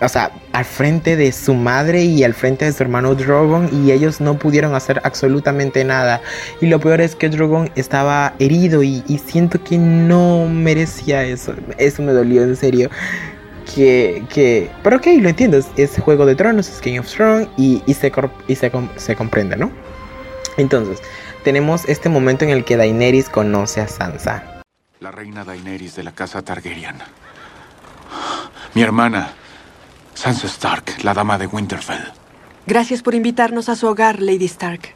o 0.01 0.09
sea, 0.09 0.33
al 0.53 0.65
frente 0.65 1.17
de 1.17 1.31
su 1.33 1.55
madre 1.55 2.05
y 2.05 2.25
al 2.25 2.35
frente 2.35 2.65
de 2.65 2.73
su 2.73 2.83
hermano 2.83 3.15
Drogon 3.15 3.69
y 3.73 3.93
ellos 3.93 4.21
no 4.21 4.39
pudieron 4.39 4.75
hacer 4.75 5.01
absolutamente 5.05 5.85
nada. 5.85 6.21
Y 6.61 6.67
lo 6.67 6.81
peor 6.81 7.01
es 7.01 7.15
que 7.15 7.29
Drogon 7.29 7.71
estaba 7.77 8.35
herido 8.39 8.83
y, 8.83 9.03
siento 9.25 9.63
que 9.63 9.79
no 9.79 10.49
merecía 10.49 11.25
eso. 11.25 11.55
Eso 11.79 12.03
me 12.03 12.13
dolió 12.13 12.43
en 12.43 12.57
serio. 12.57 12.91
Que, 13.75 14.25
que, 14.33 14.71
pero 14.83 14.97
ok, 14.99 15.07
lo 15.21 15.29
entiendo, 15.29 15.59
es, 15.77 15.99
Juego 15.99 16.25
de 16.25 16.37
Tronos, 16.37 16.69
es 16.69 16.81
King 16.81 17.01
of 17.01 17.13
Thrones 17.13 17.49
y, 17.57 17.83
se, 17.95 18.13
y 18.47 18.55
se, 18.55 18.73
se 18.97 19.17
comprende, 19.17 19.57
¿no? 19.57 19.73
Entonces, 20.57 21.03
tenemos 21.47 21.85
este 21.85 22.09
momento 22.09 22.45
en 22.45 22.51
el 22.51 22.65
que 22.65 22.77
Daenerys 22.77 23.29
conoce 23.29 23.81
a 23.81 23.87
Sansa. 23.87 24.63
La 24.99 25.13
reina 25.13 25.45
Daenerys 25.45 25.95
de 25.95 26.03
la 26.03 26.11
casa 26.11 26.43
Targaryen. 26.43 26.97
Mi 28.75 28.83
hermana, 28.83 29.31
Sansa 30.13 30.49
Stark, 30.49 31.05
la 31.05 31.15
dama 31.15 31.39
de 31.39 31.47
Winterfell. 31.47 32.03
Gracias 32.67 33.01
por 33.01 33.15
invitarnos 33.15 33.69
a 33.69 33.77
su 33.77 33.87
hogar, 33.87 34.21
Lady 34.21 34.47
Stark. 34.47 34.93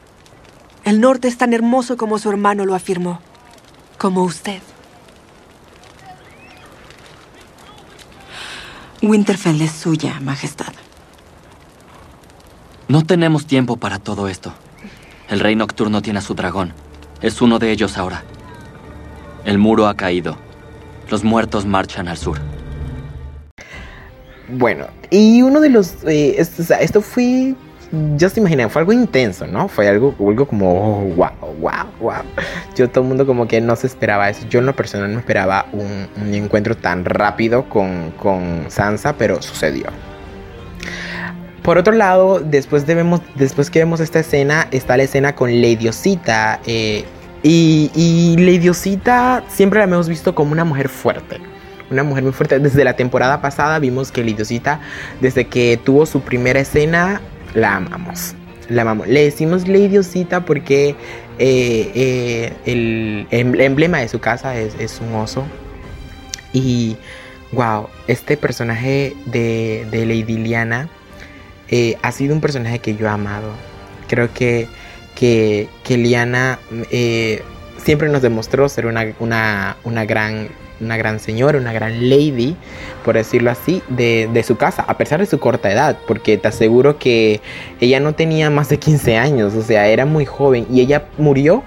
El 0.83 0.99
norte 0.99 1.29
es 1.29 1.37
tan 1.37 1.53
hermoso 1.53 1.95
como 1.95 2.19
su 2.19 2.29
hermano 2.29 2.65
lo 2.65 2.75
afirmó. 2.75 3.21
Como 3.97 4.21
usted. 4.23 4.61
Winterfell 9.01 9.61
es 9.61 9.71
suya, 9.71 10.19
Majestad. 10.19 10.73
No 12.89 13.05
tenemos 13.05 13.45
tiempo 13.45 13.77
para 13.77 13.99
todo 13.99 14.27
esto. 14.27 14.51
El 15.31 15.39
rey 15.39 15.55
nocturno 15.55 16.01
tiene 16.01 16.19
a 16.19 16.21
su 16.21 16.35
dragón. 16.35 16.73
Es 17.21 17.41
uno 17.41 17.57
de 17.57 17.71
ellos 17.71 17.97
ahora. 17.97 18.21
El 19.45 19.57
muro 19.57 19.87
ha 19.87 19.95
caído. 19.95 20.35
Los 21.09 21.23
muertos 21.23 21.65
marchan 21.65 22.09
al 22.09 22.17
sur. 22.17 22.37
Bueno, 24.49 24.87
y 25.09 25.41
uno 25.41 25.61
de 25.61 25.69
los... 25.69 26.03
eh, 26.03 26.35
esto, 26.37 26.61
o 26.61 26.65
sea, 26.65 26.81
esto 26.81 27.01
fue... 27.01 27.55
Yo 28.17 28.29
se 28.29 28.41
imaginé, 28.41 28.67
fue 28.67 28.81
algo 28.81 28.91
intenso, 28.91 29.47
¿no? 29.47 29.69
Fue 29.69 29.87
algo, 29.87 30.13
algo 30.19 30.45
como, 30.45 31.05
wow, 31.15 31.29
wow, 31.59 31.85
wow. 32.01 32.13
Yo 32.75 32.89
todo 32.89 33.03
el 33.03 33.07
mundo 33.07 33.25
como 33.25 33.47
que 33.47 33.61
no 33.61 33.77
se 33.77 33.87
esperaba 33.87 34.29
eso. 34.29 34.45
Yo 34.49 34.59
en 34.59 34.65
lo 34.65 34.75
personal 34.75 35.13
no 35.13 35.19
esperaba 35.19 35.65
un, 35.71 36.09
un 36.21 36.33
encuentro 36.33 36.75
tan 36.75 37.05
rápido 37.05 37.69
con, 37.69 38.11
con 38.17 38.65
Sansa, 38.67 39.13
pero 39.17 39.41
sucedió. 39.41 39.87
Por 41.63 41.77
otro 41.77 41.93
lado, 41.93 42.39
después, 42.39 42.87
de 42.87 43.19
después 43.35 43.69
que 43.69 43.79
vemos 43.79 43.99
esta 43.99 44.19
escena, 44.19 44.67
está 44.71 44.97
la 44.97 45.03
escena 45.03 45.35
con 45.35 45.61
Lady 45.61 45.87
Osita. 45.87 46.59
eh, 46.65 47.05
y, 47.43 48.35
Lady 48.37 48.69
Osita 48.69 49.43
siempre 49.47 49.79
la 49.79 49.85
hemos 49.85 50.07
visto 50.09 50.35
como 50.35 50.51
una 50.51 50.65
mujer 50.65 50.89
fuerte. 50.89 51.37
Una 51.89 52.03
mujer 52.03 52.23
muy 52.23 52.31
fuerte. 52.31 52.59
Desde 52.59 52.83
la 52.83 52.95
temporada 52.95 53.41
pasada 53.41 53.79
vimos 53.79 54.11
que 54.11 54.23
Lady 54.23 54.41
Osita, 54.41 54.79
desde 55.19 55.45
que 55.45 55.79
tuvo 55.83 56.05
su 56.05 56.21
primera 56.21 56.59
escena, 56.59 57.21
la 57.53 57.75
amamos. 57.75 58.35
La 58.69 58.83
amamos. 58.83 59.07
Le 59.07 59.23
decimos 59.23 59.67
Lady 59.67 59.97
Osita 59.97 60.45
porque 60.45 60.95
eh, 61.39 61.91
eh, 61.95 62.53
el, 62.65 63.27
el 63.29 63.61
emblema 63.61 63.99
de 63.99 64.07
su 64.07 64.19
casa 64.19 64.55
es, 64.55 64.75
es 64.79 64.99
un 65.01 65.13
oso. 65.15 65.43
Y 66.53 66.97
wow, 67.51 67.87
este 68.07 68.37
personaje 68.37 69.15
de, 69.25 69.85
de 69.91 70.05
Lady 70.05 70.37
Liana 70.37 70.89
eh, 71.71 71.97
ha 72.01 72.11
sido 72.11 72.35
un 72.35 72.41
personaje 72.41 72.79
que 72.79 72.95
yo 72.95 73.07
he 73.07 73.09
amado. 73.09 73.49
Creo 74.07 74.33
que, 74.33 74.67
que, 75.15 75.69
que 75.83 75.97
Liana 75.97 76.59
eh, 76.91 77.43
siempre 77.77 78.09
nos 78.09 78.21
demostró 78.21 78.69
ser 78.69 78.85
una, 78.85 79.13
una, 79.19 79.77
una, 79.83 80.05
gran, 80.05 80.49
una 80.81 80.97
gran 80.97 81.19
señora, 81.19 81.57
una 81.57 81.73
gran 81.73 82.09
lady, 82.09 82.55
por 83.05 83.15
decirlo 83.15 83.51
así, 83.51 83.81
de, 83.89 84.29
de 84.31 84.43
su 84.43 84.57
casa, 84.57 84.83
a 84.87 84.97
pesar 84.97 85.19
de 85.21 85.25
su 85.25 85.39
corta 85.39 85.71
edad, 85.71 85.97
porque 86.07 86.37
te 86.37 86.49
aseguro 86.49 86.99
que 86.99 87.41
ella 87.79 87.99
no 87.99 88.13
tenía 88.13 88.49
más 88.49 88.69
de 88.69 88.77
15 88.77 89.17
años, 89.17 89.53
o 89.55 89.63
sea, 89.63 89.87
era 89.87 90.05
muy 90.05 90.25
joven 90.25 90.67
y 90.69 90.81
ella 90.81 91.05
murió 91.17 91.63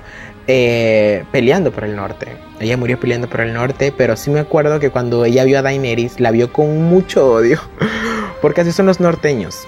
eh, 0.46 1.25
peleando 1.32 1.73
por 1.73 1.84
el 1.84 1.96
norte. 1.96 2.26
Ella 2.61 2.76
murió 2.76 3.00
peleando 3.00 3.28
por 3.28 3.40
el 3.40 3.54
norte, 3.54 3.92
pero 3.96 4.16
sí 4.16 4.30
me 4.30 4.40
acuerdo 4.40 4.78
que 4.78 4.90
cuando 4.90 5.25
ella 5.25 5.44
vio 5.44 5.58
a 5.58 5.62
Daenerys, 5.62 6.20
la 6.20 6.30
vio 6.30 6.52
con 6.52 6.82
mucho 6.82 7.32
odio, 7.32 7.58
porque 8.42 8.61
así 8.61 8.73
son 8.73 8.84
los 8.87 9.00
norteños. 9.00 9.66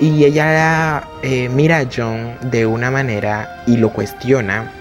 Y 0.00 0.24
ella 0.24 1.08
eh, 1.22 1.48
mira 1.48 1.78
a 1.78 1.88
John 1.94 2.36
de 2.50 2.66
una 2.66 2.90
manera 2.90 3.64
y 3.66 3.76
lo 3.76 3.90
cuestiona. 3.92 4.72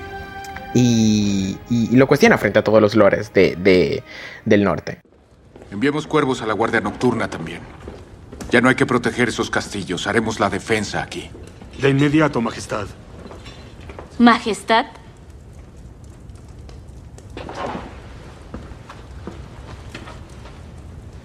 Y, 0.74 1.58
y- 1.70 1.90
y 1.92 1.96
lo 1.96 2.08
cuestiona 2.08 2.38
frente 2.38 2.60
a 2.60 2.64
todos 2.64 2.82
los 2.82 2.94
lores 2.96 3.34
de, 3.34 3.56
de- 3.56 4.04
del 4.46 4.64
norte. 4.64 5.02
Enviemos 5.72 6.06
cuervos 6.06 6.42
a 6.42 6.46
la 6.46 6.54
Guardia 6.54 6.82
Nocturna 6.82 7.30
también. 7.30 7.62
Ya 8.52 8.62
no 8.62 8.70
hay 8.70 8.76
que 8.76 8.86
proteger 8.86 9.28
esos 9.30 9.50
castillos. 9.50 10.06
Haremos 10.08 10.40
la 10.40 10.50
defensa 10.50 11.02
aquí. 11.02 11.30
De 11.82 11.90
inmediato, 11.90 12.40
Majestad. 12.42 12.86
Majestad, 14.20 14.86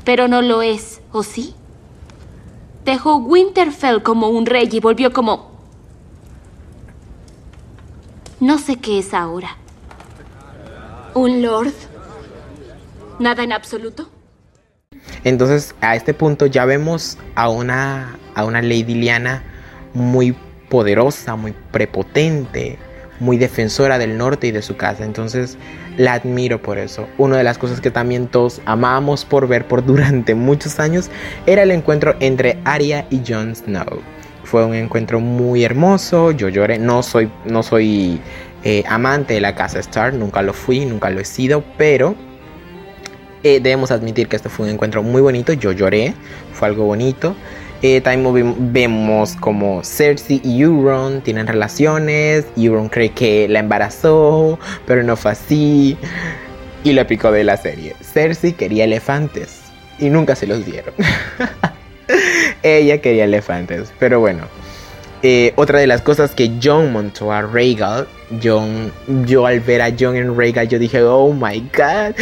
pero 0.04 0.28
no 0.28 0.42
lo 0.42 0.62
es, 0.62 1.00
¿o 1.12 1.22
sí? 1.22 1.54
Dejó 2.84 3.16
Winterfell 3.16 4.02
como 4.02 4.28
un 4.28 4.46
rey 4.46 4.68
y 4.70 4.80
volvió 4.80 5.12
como... 5.12 5.52
No 8.40 8.58
sé 8.58 8.76
qué 8.76 8.98
es 8.98 9.14
ahora. 9.14 9.56
¿Un 11.14 11.42
lord? 11.42 11.72
¿Nada 13.18 13.44
en 13.44 13.52
absoluto? 13.52 14.08
Entonces, 15.22 15.74
a 15.80 15.94
este 15.94 16.12
punto 16.14 16.46
ya 16.46 16.64
vemos 16.64 17.18
a 17.36 17.48
una, 17.48 18.16
a 18.34 18.44
una 18.44 18.60
Lady 18.60 18.94
Liana 18.94 19.44
muy 19.94 20.36
poderosa, 20.68 21.36
muy 21.36 21.52
prepotente, 21.70 22.78
muy 23.22 23.38
defensora 23.38 23.98
del 23.98 24.18
norte 24.18 24.48
y 24.48 24.50
de 24.50 24.62
su 24.62 24.76
casa. 24.76 25.04
Entonces, 25.04 25.56
la 25.96 26.14
admiro 26.14 26.60
por 26.60 26.78
eso. 26.78 27.08
Una 27.18 27.36
de 27.36 27.44
las 27.44 27.56
cosas 27.56 27.80
que 27.80 27.90
también 27.90 28.26
todos 28.26 28.60
amamos 28.66 29.24
por 29.24 29.46
ver 29.46 29.66
por 29.66 29.84
durante 29.86 30.34
muchos 30.34 30.80
años 30.80 31.08
era 31.46 31.62
el 31.62 31.70
encuentro 31.70 32.16
entre 32.20 32.58
Arya 32.64 33.06
y 33.10 33.22
Jon 33.26 33.54
Snow. 33.54 34.02
Fue 34.44 34.64
un 34.66 34.74
encuentro 34.74 35.20
muy 35.20 35.64
hermoso. 35.64 36.32
Yo 36.32 36.48
lloré. 36.48 36.78
No 36.78 37.02
soy, 37.02 37.30
no 37.46 37.62
soy 37.62 38.20
eh, 38.64 38.82
amante 38.88 39.34
de 39.34 39.40
la 39.40 39.54
casa 39.54 39.78
Stark. 39.78 40.14
Nunca 40.14 40.42
lo 40.42 40.52
fui, 40.52 40.84
nunca 40.84 41.08
lo 41.08 41.20
he 41.20 41.24
sido. 41.24 41.62
Pero 41.78 42.16
eh, 43.44 43.60
debemos 43.60 43.92
admitir 43.92 44.28
que 44.28 44.36
este 44.36 44.48
fue 44.48 44.66
un 44.66 44.72
encuentro 44.72 45.02
muy 45.02 45.22
bonito. 45.22 45.52
Yo 45.52 45.70
lloré, 45.70 46.14
fue 46.52 46.68
algo 46.68 46.84
bonito. 46.84 47.36
Eh, 47.82 48.00
también 48.00 48.72
vemos 48.72 49.34
como 49.34 49.82
Cersei 49.82 50.40
y 50.44 50.62
Euron 50.62 51.20
tienen 51.20 51.48
relaciones. 51.48 52.46
Euron 52.56 52.88
cree 52.88 53.10
que 53.10 53.48
la 53.48 53.58
embarazó, 53.58 54.58
pero 54.86 55.02
no 55.02 55.16
fue 55.16 55.32
así. 55.32 55.96
Y 56.84 56.92
lo 56.92 57.04
picó 57.06 57.32
de 57.32 57.42
la 57.42 57.56
serie. 57.56 57.96
Cersei 58.00 58.52
quería 58.52 58.84
elefantes 58.84 59.62
y 59.98 60.10
nunca 60.10 60.36
se 60.36 60.46
los 60.46 60.64
dieron. 60.64 60.94
Ella 62.62 63.00
quería 63.00 63.24
elefantes, 63.24 63.92
pero 63.98 64.20
bueno. 64.20 64.44
Eh, 65.24 65.52
otra 65.56 65.78
de 65.78 65.86
las 65.86 66.02
cosas 66.02 66.34
que 66.34 66.52
John 66.60 66.92
montó 66.92 67.30
a 67.32 67.42
Rhaegal, 67.42 68.08
John, 68.42 68.92
yo 69.24 69.46
al 69.46 69.60
ver 69.60 69.80
a 69.80 69.92
John 69.96 70.16
en 70.16 70.36
Rhaegal, 70.36 70.68
yo 70.68 70.80
dije, 70.80 71.00
oh 71.02 71.32
my 71.32 71.60
god. 71.76 72.16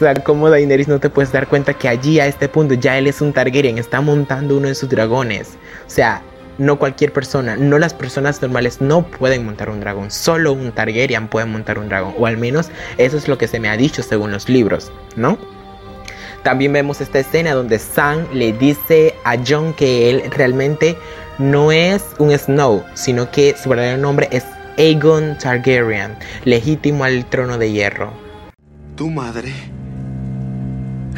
Sea, 0.00 0.14
como 0.14 0.48
Daenerys 0.48 0.88
no 0.88 0.98
te 0.98 1.10
puedes 1.10 1.30
dar 1.30 1.46
cuenta 1.46 1.74
que 1.74 1.86
allí 1.86 2.20
a 2.20 2.26
este 2.26 2.48
punto 2.48 2.72
ya 2.72 2.96
él 2.96 3.06
es 3.06 3.20
un 3.20 3.34
Targaryen, 3.34 3.76
está 3.76 4.00
montando 4.00 4.56
uno 4.56 4.68
de 4.68 4.74
sus 4.74 4.88
dragones. 4.88 5.58
O 5.86 5.90
sea, 5.90 6.22
no 6.56 6.78
cualquier 6.78 7.12
persona, 7.12 7.54
no 7.56 7.78
las 7.78 7.92
personas 7.92 8.40
normales 8.40 8.80
no 8.80 9.02
pueden 9.02 9.44
montar 9.44 9.68
un 9.68 9.80
dragón, 9.80 10.10
solo 10.10 10.54
un 10.54 10.72
Targaryen 10.72 11.28
puede 11.28 11.44
montar 11.44 11.78
un 11.78 11.90
dragón, 11.90 12.14
o 12.18 12.24
al 12.24 12.38
menos 12.38 12.70
eso 12.96 13.18
es 13.18 13.28
lo 13.28 13.36
que 13.36 13.46
se 13.46 13.60
me 13.60 13.68
ha 13.68 13.76
dicho 13.76 14.02
según 14.02 14.32
los 14.32 14.48
libros, 14.48 14.90
¿no? 15.16 15.36
También 16.44 16.72
vemos 16.72 17.02
esta 17.02 17.18
escena 17.18 17.52
donde 17.52 17.78
Sam 17.78 18.26
le 18.32 18.54
dice 18.54 19.14
a 19.24 19.36
John 19.46 19.74
que 19.74 20.08
él 20.08 20.22
realmente 20.30 20.96
no 21.38 21.72
es 21.72 22.02
un 22.18 22.30
Snow, 22.30 22.86
sino 22.94 23.30
que 23.30 23.54
su 23.54 23.68
verdadero 23.68 23.98
nombre 23.98 24.30
es 24.32 24.46
Aegon 24.78 25.36
Targaryen, 25.36 26.16
legítimo 26.46 27.04
al 27.04 27.26
trono 27.26 27.58
de 27.58 27.70
hierro. 27.70 28.14
Tu 28.96 29.10
madre 29.10 29.52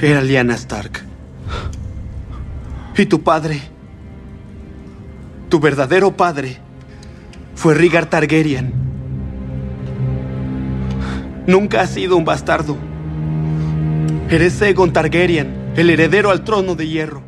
era 0.03 0.21
Lyanna 0.21 0.55
Stark. 0.55 1.01
Y 2.97 3.07
tu 3.07 3.23
padre, 3.23 3.61
tu 5.49 5.61
verdadero 5.61 6.17
padre, 6.17 6.59
fue 7.55 7.75
Rhaegar 7.75 8.07
Targaryen. 8.07 8.73
Nunca 11.47 11.83
has 11.83 11.91
sido 11.91 12.17
un 12.17 12.25
bastardo. 12.25 12.77
Eres 14.29 14.61
Aegon 14.61 14.93
Targaryen, 14.93 15.73
el 15.77 15.91
heredero 15.91 16.31
al 16.31 16.43
trono 16.43 16.75
de 16.75 16.89
hierro. 16.89 17.23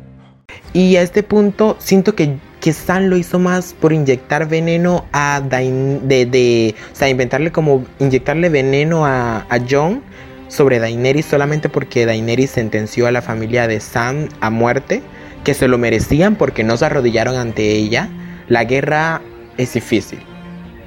Y 0.73 0.97
a 0.97 1.01
este 1.01 1.23
punto 1.23 1.77
siento 1.79 2.15
que, 2.15 2.37
que 2.59 2.73
Sam 2.73 3.05
lo 3.05 3.15
hizo 3.15 3.39
más 3.39 3.73
por 3.73 3.93
inyectar 3.93 4.47
veneno 4.49 5.05
a 5.13 5.41
Dain 5.47 6.07
de, 6.07 6.25
de, 6.25 6.75
o 6.91 6.95
sea, 6.95 7.09
inventarle 7.09 7.51
como 7.51 7.85
inyectarle 7.99 8.49
veneno 8.49 9.05
a, 9.05 9.45
a 9.49 9.59
John 9.69 10.01
sobre 10.47 10.79
Daenerys 10.79 11.25
solamente 11.25 11.69
porque 11.69 12.05
Daenerys 12.05 12.51
sentenció 12.51 13.07
a 13.07 13.11
la 13.11 13.21
familia 13.21 13.67
de 13.67 13.79
Sam 13.79 14.29
a 14.41 14.49
muerte, 14.49 15.01
que 15.43 15.53
se 15.53 15.67
lo 15.67 15.77
merecían 15.77 16.35
porque 16.35 16.63
no 16.63 16.77
se 16.77 16.85
arrodillaron 16.85 17.35
ante 17.35 17.71
ella. 17.71 18.09
La 18.47 18.63
guerra 18.63 19.21
es 19.57 19.73
difícil. 19.73 20.19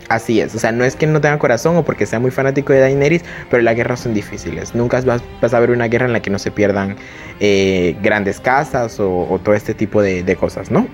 Así 0.08 0.40
es, 0.40 0.54
o 0.54 0.58
sea, 0.58 0.72
no 0.72 0.84
es 0.84 0.96
que 0.96 1.06
no 1.06 1.20
tenga 1.20 1.38
corazón 1.38 1.76
o 1.76 1.84
porque 1.84 2.06
sea 2.06 2.18
muy 2.18 2.30
fanático 2.30 2.72
de 2.72 2.80
Daenerys, 2.80 3.22
pero 3.50 3.62
las 3.62 3.76
guerras 3.76 4.00
son 4.00 4.14
difíciles. 4.14 4.74
Nunca 4.74 5.02
vas, 5.02 5.22
vas 5.42 5.52
a 5.52 5.60
ver 5.60 5.70
una 5.70 5.86
guerra 5.86 6.06
en 6.06 6.14
la 6.14 6.22
que 6.22 6.30
no 6.30 6.38
se 6.38 6.50
pierdan 6.50 6.96
eh, 7.40 7.94
grandes 8.02 8.40
casas 8.40 8.98
o, 9.00 9.38
todo 9.44 9.54
este 9.54 9.74
tipo 9.74 10.00
de, 10.00 10.36
cosas, 10.36 10.70
¿no? 10.70 10.88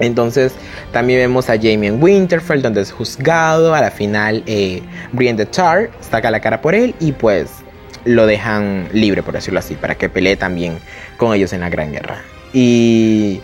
Entonces 0.00 0.54
también 0.90 1.20
vemos 1.20 1.50
a 1.50 1.54
Jamie 1.54 1.86
en 1.86 2.02
Winterfell 2.02 2.62
donde 2.62 2.80
es 2.80 2.90
juzgado, 2.90 3.74
a 3.74 3.80
la 3.80 3.92
final 3.92 4.42
eh, 4.46 4.82
Brienne 5.12 5.36
de 5.36 5.46
Tar 5.46 5.90
saca 6.00 6.28
la 6.30 6.40
cara 6.40 6.60
por 6.60 6.74
él 6.74 6.96
y 6.98 7.12
pues 7.12 7.61
lo 8.04 8.26
dejan 8.26 8.88
libre, 8.92 9.22
por 9.22 9.34
decirlo 9.34 9.58
así, 9.58 9.74
para 9.74 9.94
que 9.96 10.08
pelee 10.08 10.36
también 10.36 10.78
con 11.16 11.34
ellos 11.34 11.52
en 11.52 11.60
la 11.60 11.68
Gran 11.68 11.92
Guerra. 11.92 12.22
Y 12.52 13.40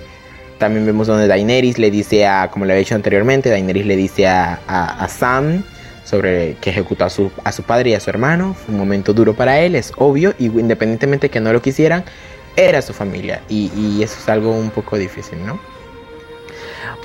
también 0.59 0.85
vemos 0.85 1.07
donde 1.07 1.27
Daenerys 1.27 1.79
le 1.79 1.91
dice 1.91 2.27
a, 2.27 2.49
como 2.51 2.65
le 2.65 2.73
había 2.73 2.81
dicho 2.81 2.95
anteriormente, 2.95 3.49
Daenerys 3.49 3.87
le 3.87 3.97
dice 3.97 4.27
a, 4.27 4.61
a, 4.67 5.09
Sam 5.09 5.63
sobre 6.05 6.57
que 6.61 6.71
ejecutó 6.71 7.05
a 7.05 7.11
su, 7.11 7.31
a 7.45 7.53
su 7.53 7.63
padre 7.63 7.91
y 7.91 7.95
a 7.95 8.01
su 8.01 8.11
hermano. 8.11 8.55
Fue 8.55 8.75
un 8.75 8.81
momento 8.81 9.13
duro 9.13 9.35
para 9.35 9.61
él, 9.61 9.75
es 9.75 9.93
obvio, 9.97 10.35
y 10.39 10.47
independientemente 10.47 11.29
que 11.31 11.41
no 11.41 11.53
lo 11.53 11.63
quisieran, 11.63 12.05
era 12.57 12.83
su 12.83 12.93
familia. 12.93 13.41
Y, 13.49 13.71
y 13.77 14.03
eso 14.03 14.19
es 14.19 14.29
algo 14.29 14.51
un 14.51 14.71
poco 14.71 14.97
difícil, 14.97 15.39
¿no? 15.47 15.61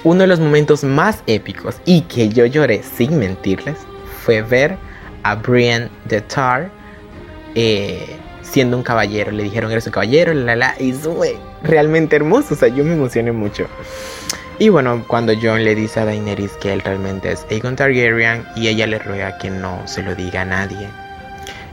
Uno 0.04 0.22
de 0.22 0.28
los 0.28 0.40
momentos 0.40 0.84
más 0.84 1.24
épicos 1.28 1.78
y 1.86 2.02
que 2.02 2.28
yo 2.28 2.46
lloré 2.46 2.82
sin 2.84 3.18
mentirles 3.20 3.78
fue 4.24 4.42
ver 4.42 4.78
a 5.24 5.36
Brienne 5.36 5.90
de 6.06 6.20
Tar 6.22 6.70
eh, 7.56 8.18
siendo 8.42 8.78
un 8.78 8.84
caballero. 8.84 9.32
Le 9.32 9.44
dijeron, 9.44 9.72
eres 9.72 9.86
un 9.88 9.94
caballero, 9.94 10.34
la, 10.34 10.56
la, 10.56 10.76
y 10.80 10.94
fue 10.94 11.38
realmente 11.64 12.16
hermoso. 12.16 12.54
O 12.54 12.58
sea, 12.58 12.70
yo 12.70 12.84
me 12.84 12.94
emocioné 12.94 13.32
mucho. 13.32 13.68
Y 14.60 14.70
bueno, 14.70 15.04
cuando 15.08 15.34
John 15.42 15.64
le 15.64 15.76
dice 15.76 16.00
a 16.00 16.06
Daenerys 16.06 16.54
que 16.54 16.72
él 16.72 16.82
realmente 16.82 17.32
es 17.32 17.46
Aegon 17.50 17.76
Targaryen 17.76 18.46
y 18.56 18.68
ella 18.68 18.86
le 18.86 19.00
ruega 19.00 19.38
que 19.38 19.50
no 19.50 19.82
se 19.88 20.04
lo 20.04 20.14
diga 20.16 20.42
a 20.42 20.46
nadie. 20.46 20.88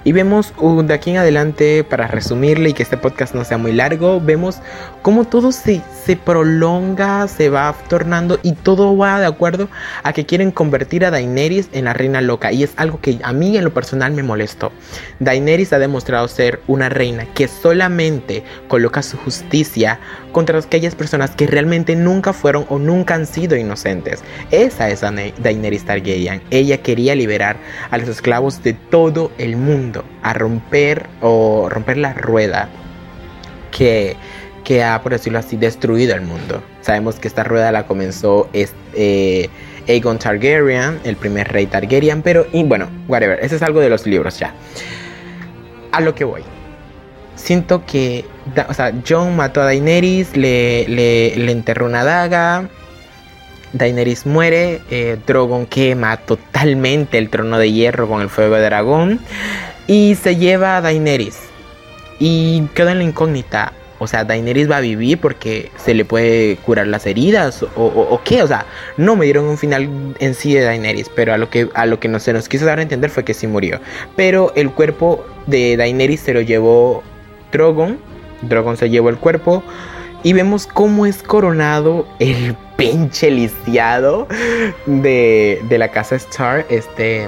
Y 0.03 0.13
vemos 0.13 0.55
uh, 0.57 0.83
de 0.83 0.95
aquí 0.95 1.11
en 1.11 1.19
adelante, 1.19 1.85
para 1.85 2.07
resumirle 2.07 2.71
y 2.71 2.73
que 2.73 2.83
este 2.83 2.97
podcast 2.97 3.35
no 3.35 3.45
sea 3.45 3.59
muy 3.59 3.73
largo, 3.73 4.19
vemos 4.19 4.57
cómo 5.03 5.25
todo 5.25 5.53
se, 5.53 5.83
se 6.07 6.17
prolonga, 6.17 7.29
se 7.29 7.51
va 7.51 7.75
tornando 7.89 8.39
y 8.43 8.53
todo 8.53 8.97
va 8.97 9.21
de 9.21 9.27
acuerdo 9.27 9.69
a 10.03 10.15
que 10.15 10.25
quieren 10.25 10.53
convertir 10.53 11.05
a 11.05 11.11
Daenerys 11.11 11.69
en 11.73 11.85
la 11.85 11.93
reina 11.93 12.23
loca. 12.23 12.51
Y 12.51 12.63
es 12.63 12.73
algo 12.77 12.99
que 13.01 13.19
a 13.23 13.33
mí 13.35 13.59
en 13.59 13.65
lo 13.65 13.75
personal 13.75 14.13
me 14.13 14.23
molestó. 14.23 14.73
Daenerys 15.19 15.75
ha 15.75 15.79
demostrado 15.79 16.27
ser 16.29 16.61
una 16.67 16.89
reina 16.89 17.27
que 17.35 17.47
solamente 17.47 18.43
coloca 18.69 19.03
su 19.03 19.19
justicia 19.19 20.01
contra 20.33 20.59
aquellas 20.59 20.95
personas 20.95 21.33
que 21.33 21.47
realmente 21.47 21.95
nunca 21.95 22.33
fueron 22.33 22.65
o 22.71 22.79
nunca 22.79 23.15
han 23.15 23.27
sido 23.27 23.57
inocentes. 23.57 24.23
Esa 24.51 24.89
es 24.89 25.03
Daenerys 25.03 25.85
Targaryen. 25.85 26.41
Ella 26.51 26.79
quería 26.79 27.15
liberar 27.15 27.57
a 27.91 27.99
los 27.99 28.09
esclavos 28.09 28.63
de 28.63 28.73
todo 28.73 29.31
el 29.39 29.57
mundo 29.57 29.90
a 30.23 30.33
romper 30.33 31.07
o 31.21 31.69
romper 31.69 31.97
la 31.97 32.13
rueda 32.13 32.69
que, 33.71 34.17
que 34.65 34.83
ha, 34.83 35.01
por 35.03 35.13
decirlo 35.13 35.39
así, 35.39 35.57
destruido 35.57 36.15
el 36.15 36.23
mundo. 36.23 36.63
Sabemos 36.81 37.17
que 37.17 37.29
esta 37.29 37.45
rueda 37.45 37.73
la 37.73 37.87
comenzó 37.87 38.49
este, 38.53 39.51
Aegon 39.89 40.19
Targaryen, 40.19 41.01
el 41.05 41.17
primer 41.17 41.49
rey 41.53 41.67
Targaryen, 41.67 42.23
pero, 42.23 42.47
y 42.53 42.63
bueno, 42.63 42.89
whatever, 43.09 43.39
eso 43.43 43.57
es 43.57 43.63
algo 43.63 43.81
de 43.81 43.89
los 43.91 44.07
libros 44.07 44.39
ya. 44.39 44.53
A 45.93 46.01
lo 46.01 46.15
que 46.15 46.25
voy. 46.25 46.43
Siento 47.35 47.85
que, 47.87 48.25
o 48.69 48.75
sea, 48.75 48.93
Jon 49.09 49.35
mató 49.35 49.63
a 49.63 49.65
Daenerys, 49.65 50.37
le, 50.37 50.87
le, 50.89 51.35
le 51.37 51.53
enterró 51.53 51.87
una 51.87 52.05
daga, 52.05 52.69
Daenerys 53.73 54.27
muere, 54.27 54.81
eh, 54.91 55.17
Drogon 55.27 55.67
quema 55.67 56.17
totalmente 56.19 57.19
el 57.19 57.31
trono 57.31 57.59
de 57.59 57.73
hierro 57.73 58.09
con 58.09 58.21
el 58.21 58.29
fuego 58.29 58.57
de 58.57 58.63
dragón 58.63 59.21
y 59.91 60.15
se 60.15 60.37
lleva 60.37 60.77
a 60.77 60.81
Daenerys. 60.81 61.37
Y 62.21 62.63
queda 62.75 62.93
en 62.93 62.99
la 62.99 63.05
incógnita. 63.05 63.73
O 63.99 64.07
sea, 64.07 64.23
Daenerys 64.23 64.71
va 64.71 64.77
a 64.77 64.81
vivir 64.81 65.19
porque 65.19 65.73
se 65.77 65.95
le 65.95 66.05
puede 66.05 66.59
curar 66.59 66.87
las 66.87 67.07
heridas 67.07 67.67
o, 67.75 68.21
qué. 68.25 68.45
O 68.45 68.47
sea, 68.47 68.67
no 68.97 69.17
me 69.17 69.25
dieron 69.25 69.47
un 69.47 69.59
final 69.59 70.15
en 70.21 70.35
sí 70.35 70.55
de 70.55 70.61
Daenerys, 70.61 71.11
pero 71.17 71.35
a 71.35 71.39
lo 71.39 71.51
que, 71.51 71.69
a 71.75 71.87
lo 71.87 71.99
que 71.99 72.07
no 72.07 72.21
se 72.21 72.33
nos 72.33 72.49
quiso 72.49 72.67
dar 72.67 72.79
a 72.79 72.83
entender 72.83 73.11
fue 73.11 73.25
que 73.25 73.35
sí 73.35 73.49
murió. 73.49 73.81
Pero 74.15 74.53
el 74.55 74.71
cuerpo 74.71 75.27
de 75.49 75.77
Daenerys 75.77 76.21
se 76.21 76.35
lo 76.35 76.41
llevó 76.41 77.03
Drogon. 77.51 77.99
Drogon 78.43 78.77
se 78.77 78.91
llevó 78.91 79.09
el 79.09 79.17
cuerpo. 79.17 79.65
Y 80.23 80.35
vemos 80.35 80.69
cómo 80.69 81.05
es 81.05 81.21
coronado 81.21 82.07
el 82.21 82.55
pinche 82.77 83.33
lisiado 83.33 84.29
de, 84.87 85.61
de 85.69 85.79
la 85.79 85.89
casa 85.91 86.15
Star. 86.15 86.65
Este 86.71 87.27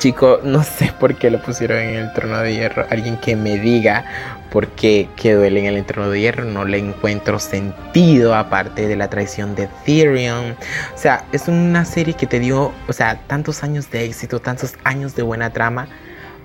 chico, 0.00 0.40
no 0.42 0.62
sé 0.64 0.92
por 0.98 1.14
qué 1.14 1.30
lo 1.30 1.40
pusieron 1.40 1.78
en 1.78 1.94
el 1.94 2.12
trono 2.12 2.38
de 2.40 2.54
hierro. 2.54 2.84
Alguien 2.90 3.18
que 3.18 3.36
me 3.36 3.58
diga 3.58 4.04
por 4.50 4.66
qué 4.68 5.08
quedó 5.14 5.44
en 5.44 5.58
el 5.66 5.84
trono 5.84 6.10
de 6.10 6.20
hierro. 6.20 6.44
No 6.44 6.64
le 6.64 6.78
encuentro 6.78 7.38
sentido 7.38 8.34
aparte 8.34 8.88
de 8.88 8.96
la 8.96 9.08
traición 9.08 9.54
de 9.54 9.68
Tyrion. 9.84 10.56
O 10.94 10.98
sea, 10.98 11.24
es 11.30 11.46
una 11.46 11.84
serie 11.84 12.14
que 12.14 12.26
te 12.26 12.40
dio, 12.40 12.72
o 12.88 12.92
sea, 12.92 13.20
tantos 13.28 13.62
años 13.62 13.90
de 13.90 14.04
éxito, 14.04 14.40
tantos 14.40 14.74
años 14.82 15.14
de 15.14 15.22
buena 15.22 15.52
trama 15.52 15.86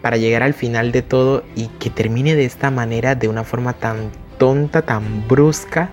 para 0.01 0.17
llegar 0.17 0.43
al 0.43 0.53
final 0.53 0.91
de 0.91 1.01
todo 1.01 1.43
y 1.55 1.67
que 1.79 1.89
termine 1.89 2.35
de 2.35 2.45
esta 2.45 2.69
manera, 2.69 3.15
de 3.15 3.27
una 3.27 3.43
forma 3.43 3.73
tan 3.73 4.11
tonta, 4.37 4.83
tan 4.83 5.27
brusca. 5.27 5.89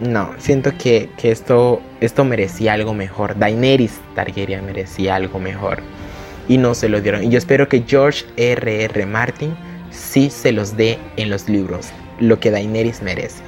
No, 0.00 0.30
siento 0.38 0.72
que, 0.78 1.10
esto, 1.22 1.82
esto 2.00 2.24
merecía 2.24 2.72
algo 2.72 2.94
mejor. 2.94 3.38
Daenerys 3.38 4.00
Targaryen 4.14 4.64
merecía 4.64 5.14
algo 5.14 5.38
mejor. 5.38 5.82
Y 6.50 6.58
no 6.58 6.74
se 6.74 6.88
lo 6.88 7.00
dieron. 7.00 7.22
Y 7.22 7.28
yo 7.28 7.38
espero 7.38 7.68
que 7.68 7.84
George 7.86 8.24
R.R. 8.36 8.84
R. 8.84 9.06
Martin 9.06 9.54
sí 9.92 10.30
se 10.30 10.50
los 10.50 10.76
dé 10.76 10.98
en 11.16 11.30
los 11.30 11.48
libros. 11.48 11.90
Lo 12.18 12.40
que 12.40 12.50
Daenerys 12.50 13.02
merece. 13.02 13.42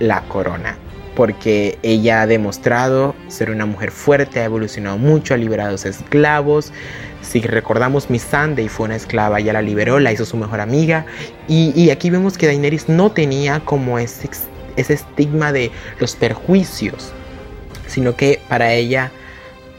La 0.00 0.22
corona. 0.22 0.76
Porque 1.14 1.78
ella 1.84 2.22
ha 2.22 2.26
demostrado 2.26 3.14
ser 3.28 3.50
una 3.50 3.64
mujer 3.64 3.92
fuerte, 3.92 4.40
ha 4.40 4.44
evolucionado 4.44 4.98
mucho, 4.98 5.34
ha 5.34 5.36
liberado 5.36 5.68
a 5.68 5.72
los 5.72 5.86
esclavos, 5.86 6.72
si 7.22 7.40
recordamos, 7.40 8.10
Miss 8.10 8.26
Sunday 8.30 8.68
fue 8.68 8.86
una 8.86 8.96
esclava, 8.96 9.40
ya 9.40 9.52
la 9.52 9.62
liberó, 9.62 9.98
la 9.98 10.12
hizo 10.12 10.24
su 10.24 10.36
mejor 10.36 10.60
amiga. 10.60 11.06
Y, 11.48 11.90
aquí 11.90 12.10
vemos 12.10 12.36
que 12.36 12.46
Daenerys 12.46 12.88
no 12.88 13.12
tenía 13.12 13.60
como 13.60 13.98
ese, 13.98 14.28
ese 14.76 14.94
estigma 14.94 15.52
de 15.52 15.70
los 15.98 16.16
perjuicios, 16.16 17.12
sino 17.86 18.16
que 18.16 18.40
para 18.48 18.72
ella 18.74 19.10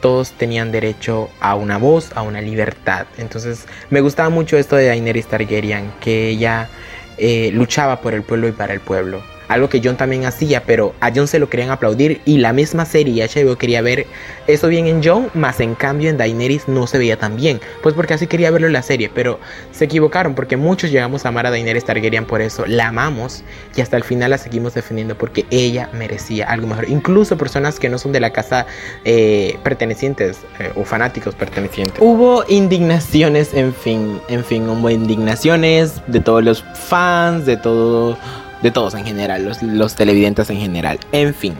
todos 0.00 0.32
tenían 0.32 0.72
derecho 0.72 1.30
a 1.40 1.54
una 1.54 1.78
voz, 1.78 2.12
a 2.14 2.22
una 2.22 2.40
libertad. 2.40 3.06
Entonces 3.16 3.66
me 3.90 4.00
gustaba 4.00 4.28
mucho 4.30 4.56
esto 4.56 4.76
de 4.76 4.86
Daenerys 4.86 5.26
Targaryen, 5.26 5.92
que 6.00 6.28
ella 6.28 6.68
eh, 7.16 7.50
luchaba 7.52 8.00
por 8.00 8.14
el 8.14 8.22
pueblo 8.22 8.48
y 8.48 8.52
para 8.52 8.74
el 8.74 8.80
pueblo 8.80 9.22
algo 9.48 9.68
que 9.68 9.80
John 9.82 9.96
también 9.96 10.24
hacía, 10.24 10.62
pero 10.64 10.94
a 11.00 11.10
John 11.14 11.26
se 11.26 11.38
lo 11.38 11.48
querían 11.48 11.70
aplaudir 11.70 12.20
y 12.24 12.38
la 12.38 12.52
misma 12.52 12.84
serie 12.84 13.26
HBO 13.26 13.56
quería 13.56 13.82
ver 13.82 14.06
eso 14.46 14.68
bien 14.68 14.86
en 14.86 15.02
John, 15.02 15.30
más 15.34 15.60
en 15.60 15.74
cambio 15.74 16.10
en 16.10 16.16
Daenerys 16.16 16.68
no 16.68 16.86
se 16.86 16.98
veía 16.98 17.18
tan 17.18 17.36
bien, 17.36 17.60
pues 17.82 17.94
porque 17.94 18.14
así 18.14 18.26
quería 18.26 18.50
verlo 18.50 18.66
en 18.66 18.72
la 18.72 18.82
serie, 18.82 19.10
pero 19.12 19.40
se 19.72 19.86
equivocaron 19.86 20.34
porque 20.34 20.56
muchos 20.56 20.90
llegamos 20.90 21.24
a 21.24 21.28
amar 21.28 21.46
a 21.46 21.50
Daenerys 21.50 21.84
Targaryen 21.84 22.24
por 22.24 22.40
eso, 22.40 22.64
la 22.66 22.88
amamos 22.88 23.42
y 23.74 23.80
hasta 23.80 23.96
el 23.96 24.04
final 24.04 24.30
la 24.30 24.38
seguimos 24.38 24.74
defendiendo 24.74 25.16
porque 25.16 25.46
ella 25.50 25.88
merecía 25.92 26.46
algo 26.46 26.66
mejor, 26.66 26.88
incluso 26.88 27.36
personas 27.36 27.78
que 27.78 27.88
no 27.88 27.98
son 27.98 28.12
de 28.12 28.20
la 28.20 28.30
casa 28.30 28.66
eh, 29.04 29.58
pertenecientes 29.62 30.40
eh, 30.58 30.72
o 30.76 30.84
fanáticos 30.84 31.34
pertenecientes. 31.34 31.96
Hubo 32.00 32.44
indignaciones, 32.48 33.54
en 33.54 33.74
fin, 33.74 34.20
en 34.28 34.44
fin, 34.44 34.68
hubo 34.68 34.90
indignaciones 34.90 36.00
de 36.06 36.20
todos 36.20 36.44
los 36.44 36.62
fans, 36.62 37.46
de 37.46 37.56
todo 37.56 38.16
de 38.62 38.70
todos 38.70 38.94
en 38.94 39.04
general, 39.04 39.44
los, 39.62 39.94
televidentes 39.94 40.50
en 40.50 40.58
general. 40.58 40.98
En 41.12 41.34
fin, 41.34 41.54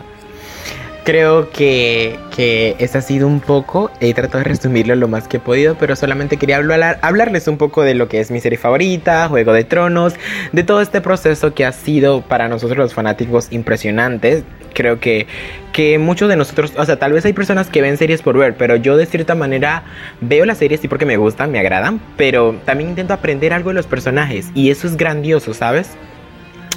creo 1.03 1.49
que, 1.49 2.19
que 2.35 2.75
este 2.79 2.97
ha 2.97 3.01
sido 3.01 3.27
un 3.27 3.39
poco, 3.39 3.91
he 3.99 4.13
tratado 4.13 4.39
de 4.39 4.43
resumirlo 4.45 4.95
lo 4.95 5.07
más 5.07 5.27
que 5.27 5.37
he 5.37 5.39
podido, 5.39 5.75
pero 5.75 5.95
solamente 5.95 6.37
quería 6.37 6.57
hablar, 6.57 6.99
hablarles 7.01 7.47
un 7.47 7.57
poco 7.57 7.83
de 7.83 7.95
lo 7.95 8.07
que 8.07 8.19
es 8.19 8.31
mi 8.31 8.41
serie 8.41 8.57
favorita, 8.57 9.27
Juego 9.27 9.53
de 9.53 9.63
Tronos, 9.63 10.15
de 10.51 10.63
todo 10.63 10.81
este 10.81 11.01
proceso 11.01 11.53
que 11.53 11.65
ha 11.65 11.71
sido 11.71 12.21
para 12.21 12.47
nosotros 12.47 12.77
los 12.77 12.93
fanáticos 12.93 13.47
impresionante. 13.51 14.43
Creo 14.73 14.99
que, 14.99 15.25
que 15.73 15.97
muchos 15.97 16.29
de 16.29 16.35
nosotros, 16.35 16.73
o 16.77 16.85
sea, 16.85 16.99
tal 16.99 17.11
vez 17.11 17.25
hay 17.25 17.33
personas 17.33 17.67
que 17.69 17.81
ven 17.81 17.97
series 17.97 18.21
por 18.21 18.37
ver, 18.37 18.55
pero 18.55 18.75
yo 18.75 18.95
de 18.95 19.07
cierta 19.07 19.35
manera 19.35 19.83
veo 20.21 20.45
las 20.45 20.59
series 20.59 20.79
sí 20.79 20.87
porque 20.87 21.05
me 21.05 21.17
gustan, 21.17 21.51
me 21.51 21.59
agradan, 21.59 21.99
pero 22.17 22.55
también 22.65 22.91
intento 22.91 23.13
aprender 23.13 23.51
algo 23.51 23.71
de 23.71 23.75
los 23.75 23.87
personajes 23.87 24.51
y 24.53 24.69
eso 24.69 24.85
es 24.87 24.95
grandioso, 24.95 25.53
¿sabes? 25.53 25.97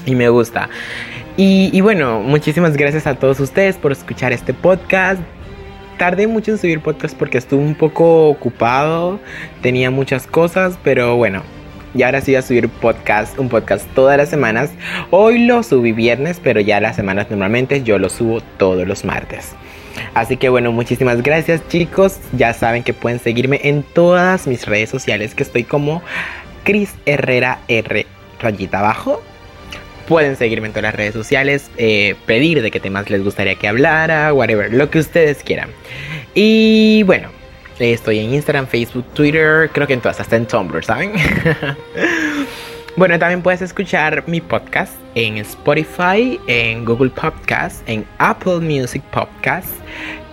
y 0.06 0.14
me 0.14 0.28
gusta. 0.28 0.68
Y, 1.36 1.80
bueno, 1.80 2.20
muchísimas 2.20 2.76
gracias 2.76 3.06
a 3.06 3.14
todos 3.14 3.40
ustedes 3.40 3.76
por 3.76 3.92
escuchar 3.92 4.32
este 4.32 4.52
podcast. 4.52 5.20
Tardé 5.98 6.26
mucho 6.26 6.50
en 6.50 6.58
subir 6.58 6.80
podcast 6.80 7.16
porque 7.16 7.38
estuve 7.38 7.62
un 7.62 7.74
poco 7.74 8.28
ocupado, 8.28 9.18
tenía 9.62 9.90
muchas 9.90 10.26
cosas, 10.26 10.78
pero 10.82 11.16
bueno, 11.16 11.42
y 11.94 12.02
ahora 12.02 12.20
sí 12.20 12.32
voy 12.32 12.38
a 12.38 12.42
subir 12.42 12.68
podcast, 12.68 13.38
un 13.38 13.48
podcast 13.48 13.86
todas 13.94 14.18
las 14.18 14.28
semanas. 14.28 14.72
Hoy 15.10 15.46
lo 15.46 15.62
subí 15.62 15.92
viernes, 15.92 16.40
pero 16.42 16.60
ya 16.60 16.80
las 16.80 16.96
semanas 16.96 17.28
normalmente 17.30 17.82
yo 17.82 17.98
lo 17.98 18.08
subo 18.10 18.40
todos 18.58 18.86
los 18.86 19.04
martes. 19.04 19.52
Así 20.14 20.36
que 20.36 20.48
bueno, 20.48 20.72
muchísimas 20.72 21.22
gracias 21.22 21.66
chicos. 21.68 22.18
Ya 22.36 22.52
saben 22.52 22.82
que 22.82 22.92
pueden 22.92 23.20
seguirme 23.20 23.60
en 23.62 23.82
todas 23.82 24.46
mis 24.46 24.66
redes 24.66 24.90
sociales, 24.90 25.34
que 25.34 25.44
estoy 25.44 25.64
como 25.64 26.02
Chris 26.64 26.94
Herrera 27.06 27.60
R 27.68 28.06
rayita 28.40 28.80
abajo 28.80 29.22
Pueden 30.12 30.36
seguirme 30.36 30.66
en 30.66 30.74
todas 30.74 30.82
las 30.82 30.94
redes 30.94 31.14
sociales, 31.14 31.70
eh, 31.78 32.16
pedir 32.26 32.60
de 32.60 32.70
qué 32.70 32.80
temas 32.80 33.08
les 33.08 33.24
gustaría 33.24 33.54
que 33.54 33.66
hablara, 33.66 34.34
whatever, 34.34 34.70
lo 34.70 34.90
que 34.90 34.98
ustedes 34.98 35.42
quieran. 35.42 35.70
Y 36.34 37.02
bueno, 37.04 37.30
estoy 37.78 38.18
en 38.18 38.34
Instagram, 38.34 38.66
Facebook, 38.66 39.06
Twitter, 39.14 39.70
creo 39.72 39.86
que 39.86 39.94
en 39.94 40.02
todas, 40.02 40.20
hasta 40.20 40.36
en 40.36 40.44
Tumblr, 40.44 40.84
¿saben? 40.84 41.12
bueno, 42.96 43.18
también 43.18 43.40
puedes 43.40 43.62
escuchar 43.62 44.22
mi 44.26 44.42
podcast 44.42 44.92
en 45.14 45.38
Spotify, 45.38 46.38
en 46.46 46.84
Google 46.84 47.08
Podcast, 47.08 47.82
en 47.88 48.04
Apple 48.18 48.58
Music 48.60 49.02
Podcast 49.12 49.70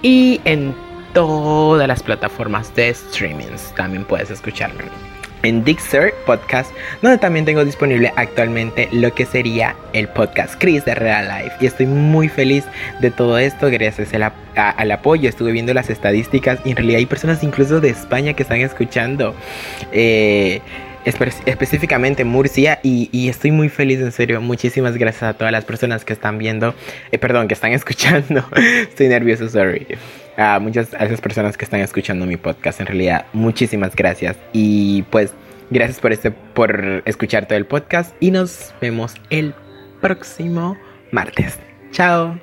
y 0.01 0.41
en 0.43 0.75
todas 1.13 1.87
las 1.87 2.03
plataformas 2.03 2.75
de 2.75 2.93
streamings. 2.93 3.73
También 3.75 4.03
puedes 4.03 4.29
escucharme 4.29 4.83
en 5.43 5.63
Dixer 5.63 6.13
Podcast, 6.25 6.71
donde 7.01 7.17
también 7.17 7.45
tengo 7.45 7.63
disponible 7.65 8.11
actualmente 8.15 8.89
lo 8.91 9.13
que 9.13 9.25
sería 9.25 9.75
el 9.93 10.07
podcast 10.07 10.55
Chris 10.59 10.85
de 10.85 10.95
Real 10.95 11.27
Life. 11.27 11.55
Y 11.61 11.65
estoy 11.65 11.85
muy 11.85 12.29
feliz 12.29 12.65
de 13.01 13.11
todo 13.11 13.37
esto, 13.37 13.69
gracias 13.69 14.13
al, 14.13 14.91
apoyo. 14.91 15.29
Estuve 15.29 15.51
viendo 15.51 15.73
las 15.73 15.89
estadísticas 15.89 16.59
y 16.65 16.71
en 16.71 16.77
realidad 16.77 16.99
hay 16.99 17.05
personas 17.05 17.43
incluso 17.43 17.79
de 17.79 17.89
España 17.89 18.33
que 18.33 18.43
están 18.43 18.61
escuchando. 18.61 19.35
Eh, 19.91 20.61
específicamente 21.05 22.23
Murcia 22.25 22.79
y, 22.83 23.29
estoy 23.29 23.51
muy 23.51 23.69
feliz, 23.69 23.99
en 23.99 24.11
serio. 24.11 24.41
Muchísimas 24.41 24.97
gracias 24.97 25.23
a 25.23 25.33
todas 25.33 25.51
las 25.51 25.65
personas 25.65 26.05
que 26.05 26.13
están 26.13 26.37
viendo, 26.37 26.75
eh, 27.11 27.17
perdón, 27.17 27.47
que 27.47 27.53
están 27.53 27.71
escuchando. 27.73 28.43
estoy 28.89 29.07
nervioso, 29.07 29.49
sorry. 29.49 29.87
A 30.39 30.57
muchas 30.59 30.93
a 30.93 31.03
esas 31.03 31.19
personas 31.19 31.57
que 31.57 31.65
están 31.65 31.81
escuchando 31.81 32.25
mi 32.25 32.37
podcast, 32.37 32.79
en 32.79 32.85
realidad, 32.85 33.25
muchísimas 33.33 33.93
gracias. 33.93 34.37
Y 34.53 35.03
pues, 35.09 35.33
gracias 35.69 35.99
por, 35.99 36.13
este, 36.13 36.31
por 36.31 37.03
escuchar 37.05 37.45
todo 37.45 37.57
el 37.57 37.65
podcast 37.65 38.15
y 38.21 38.31
nos 38.31 38.73
vemos 38.79 39.15
el 39.29 39.53
próximo 39.99 40.77
martes. 41.11 41.59
Chao. 41.91 42.39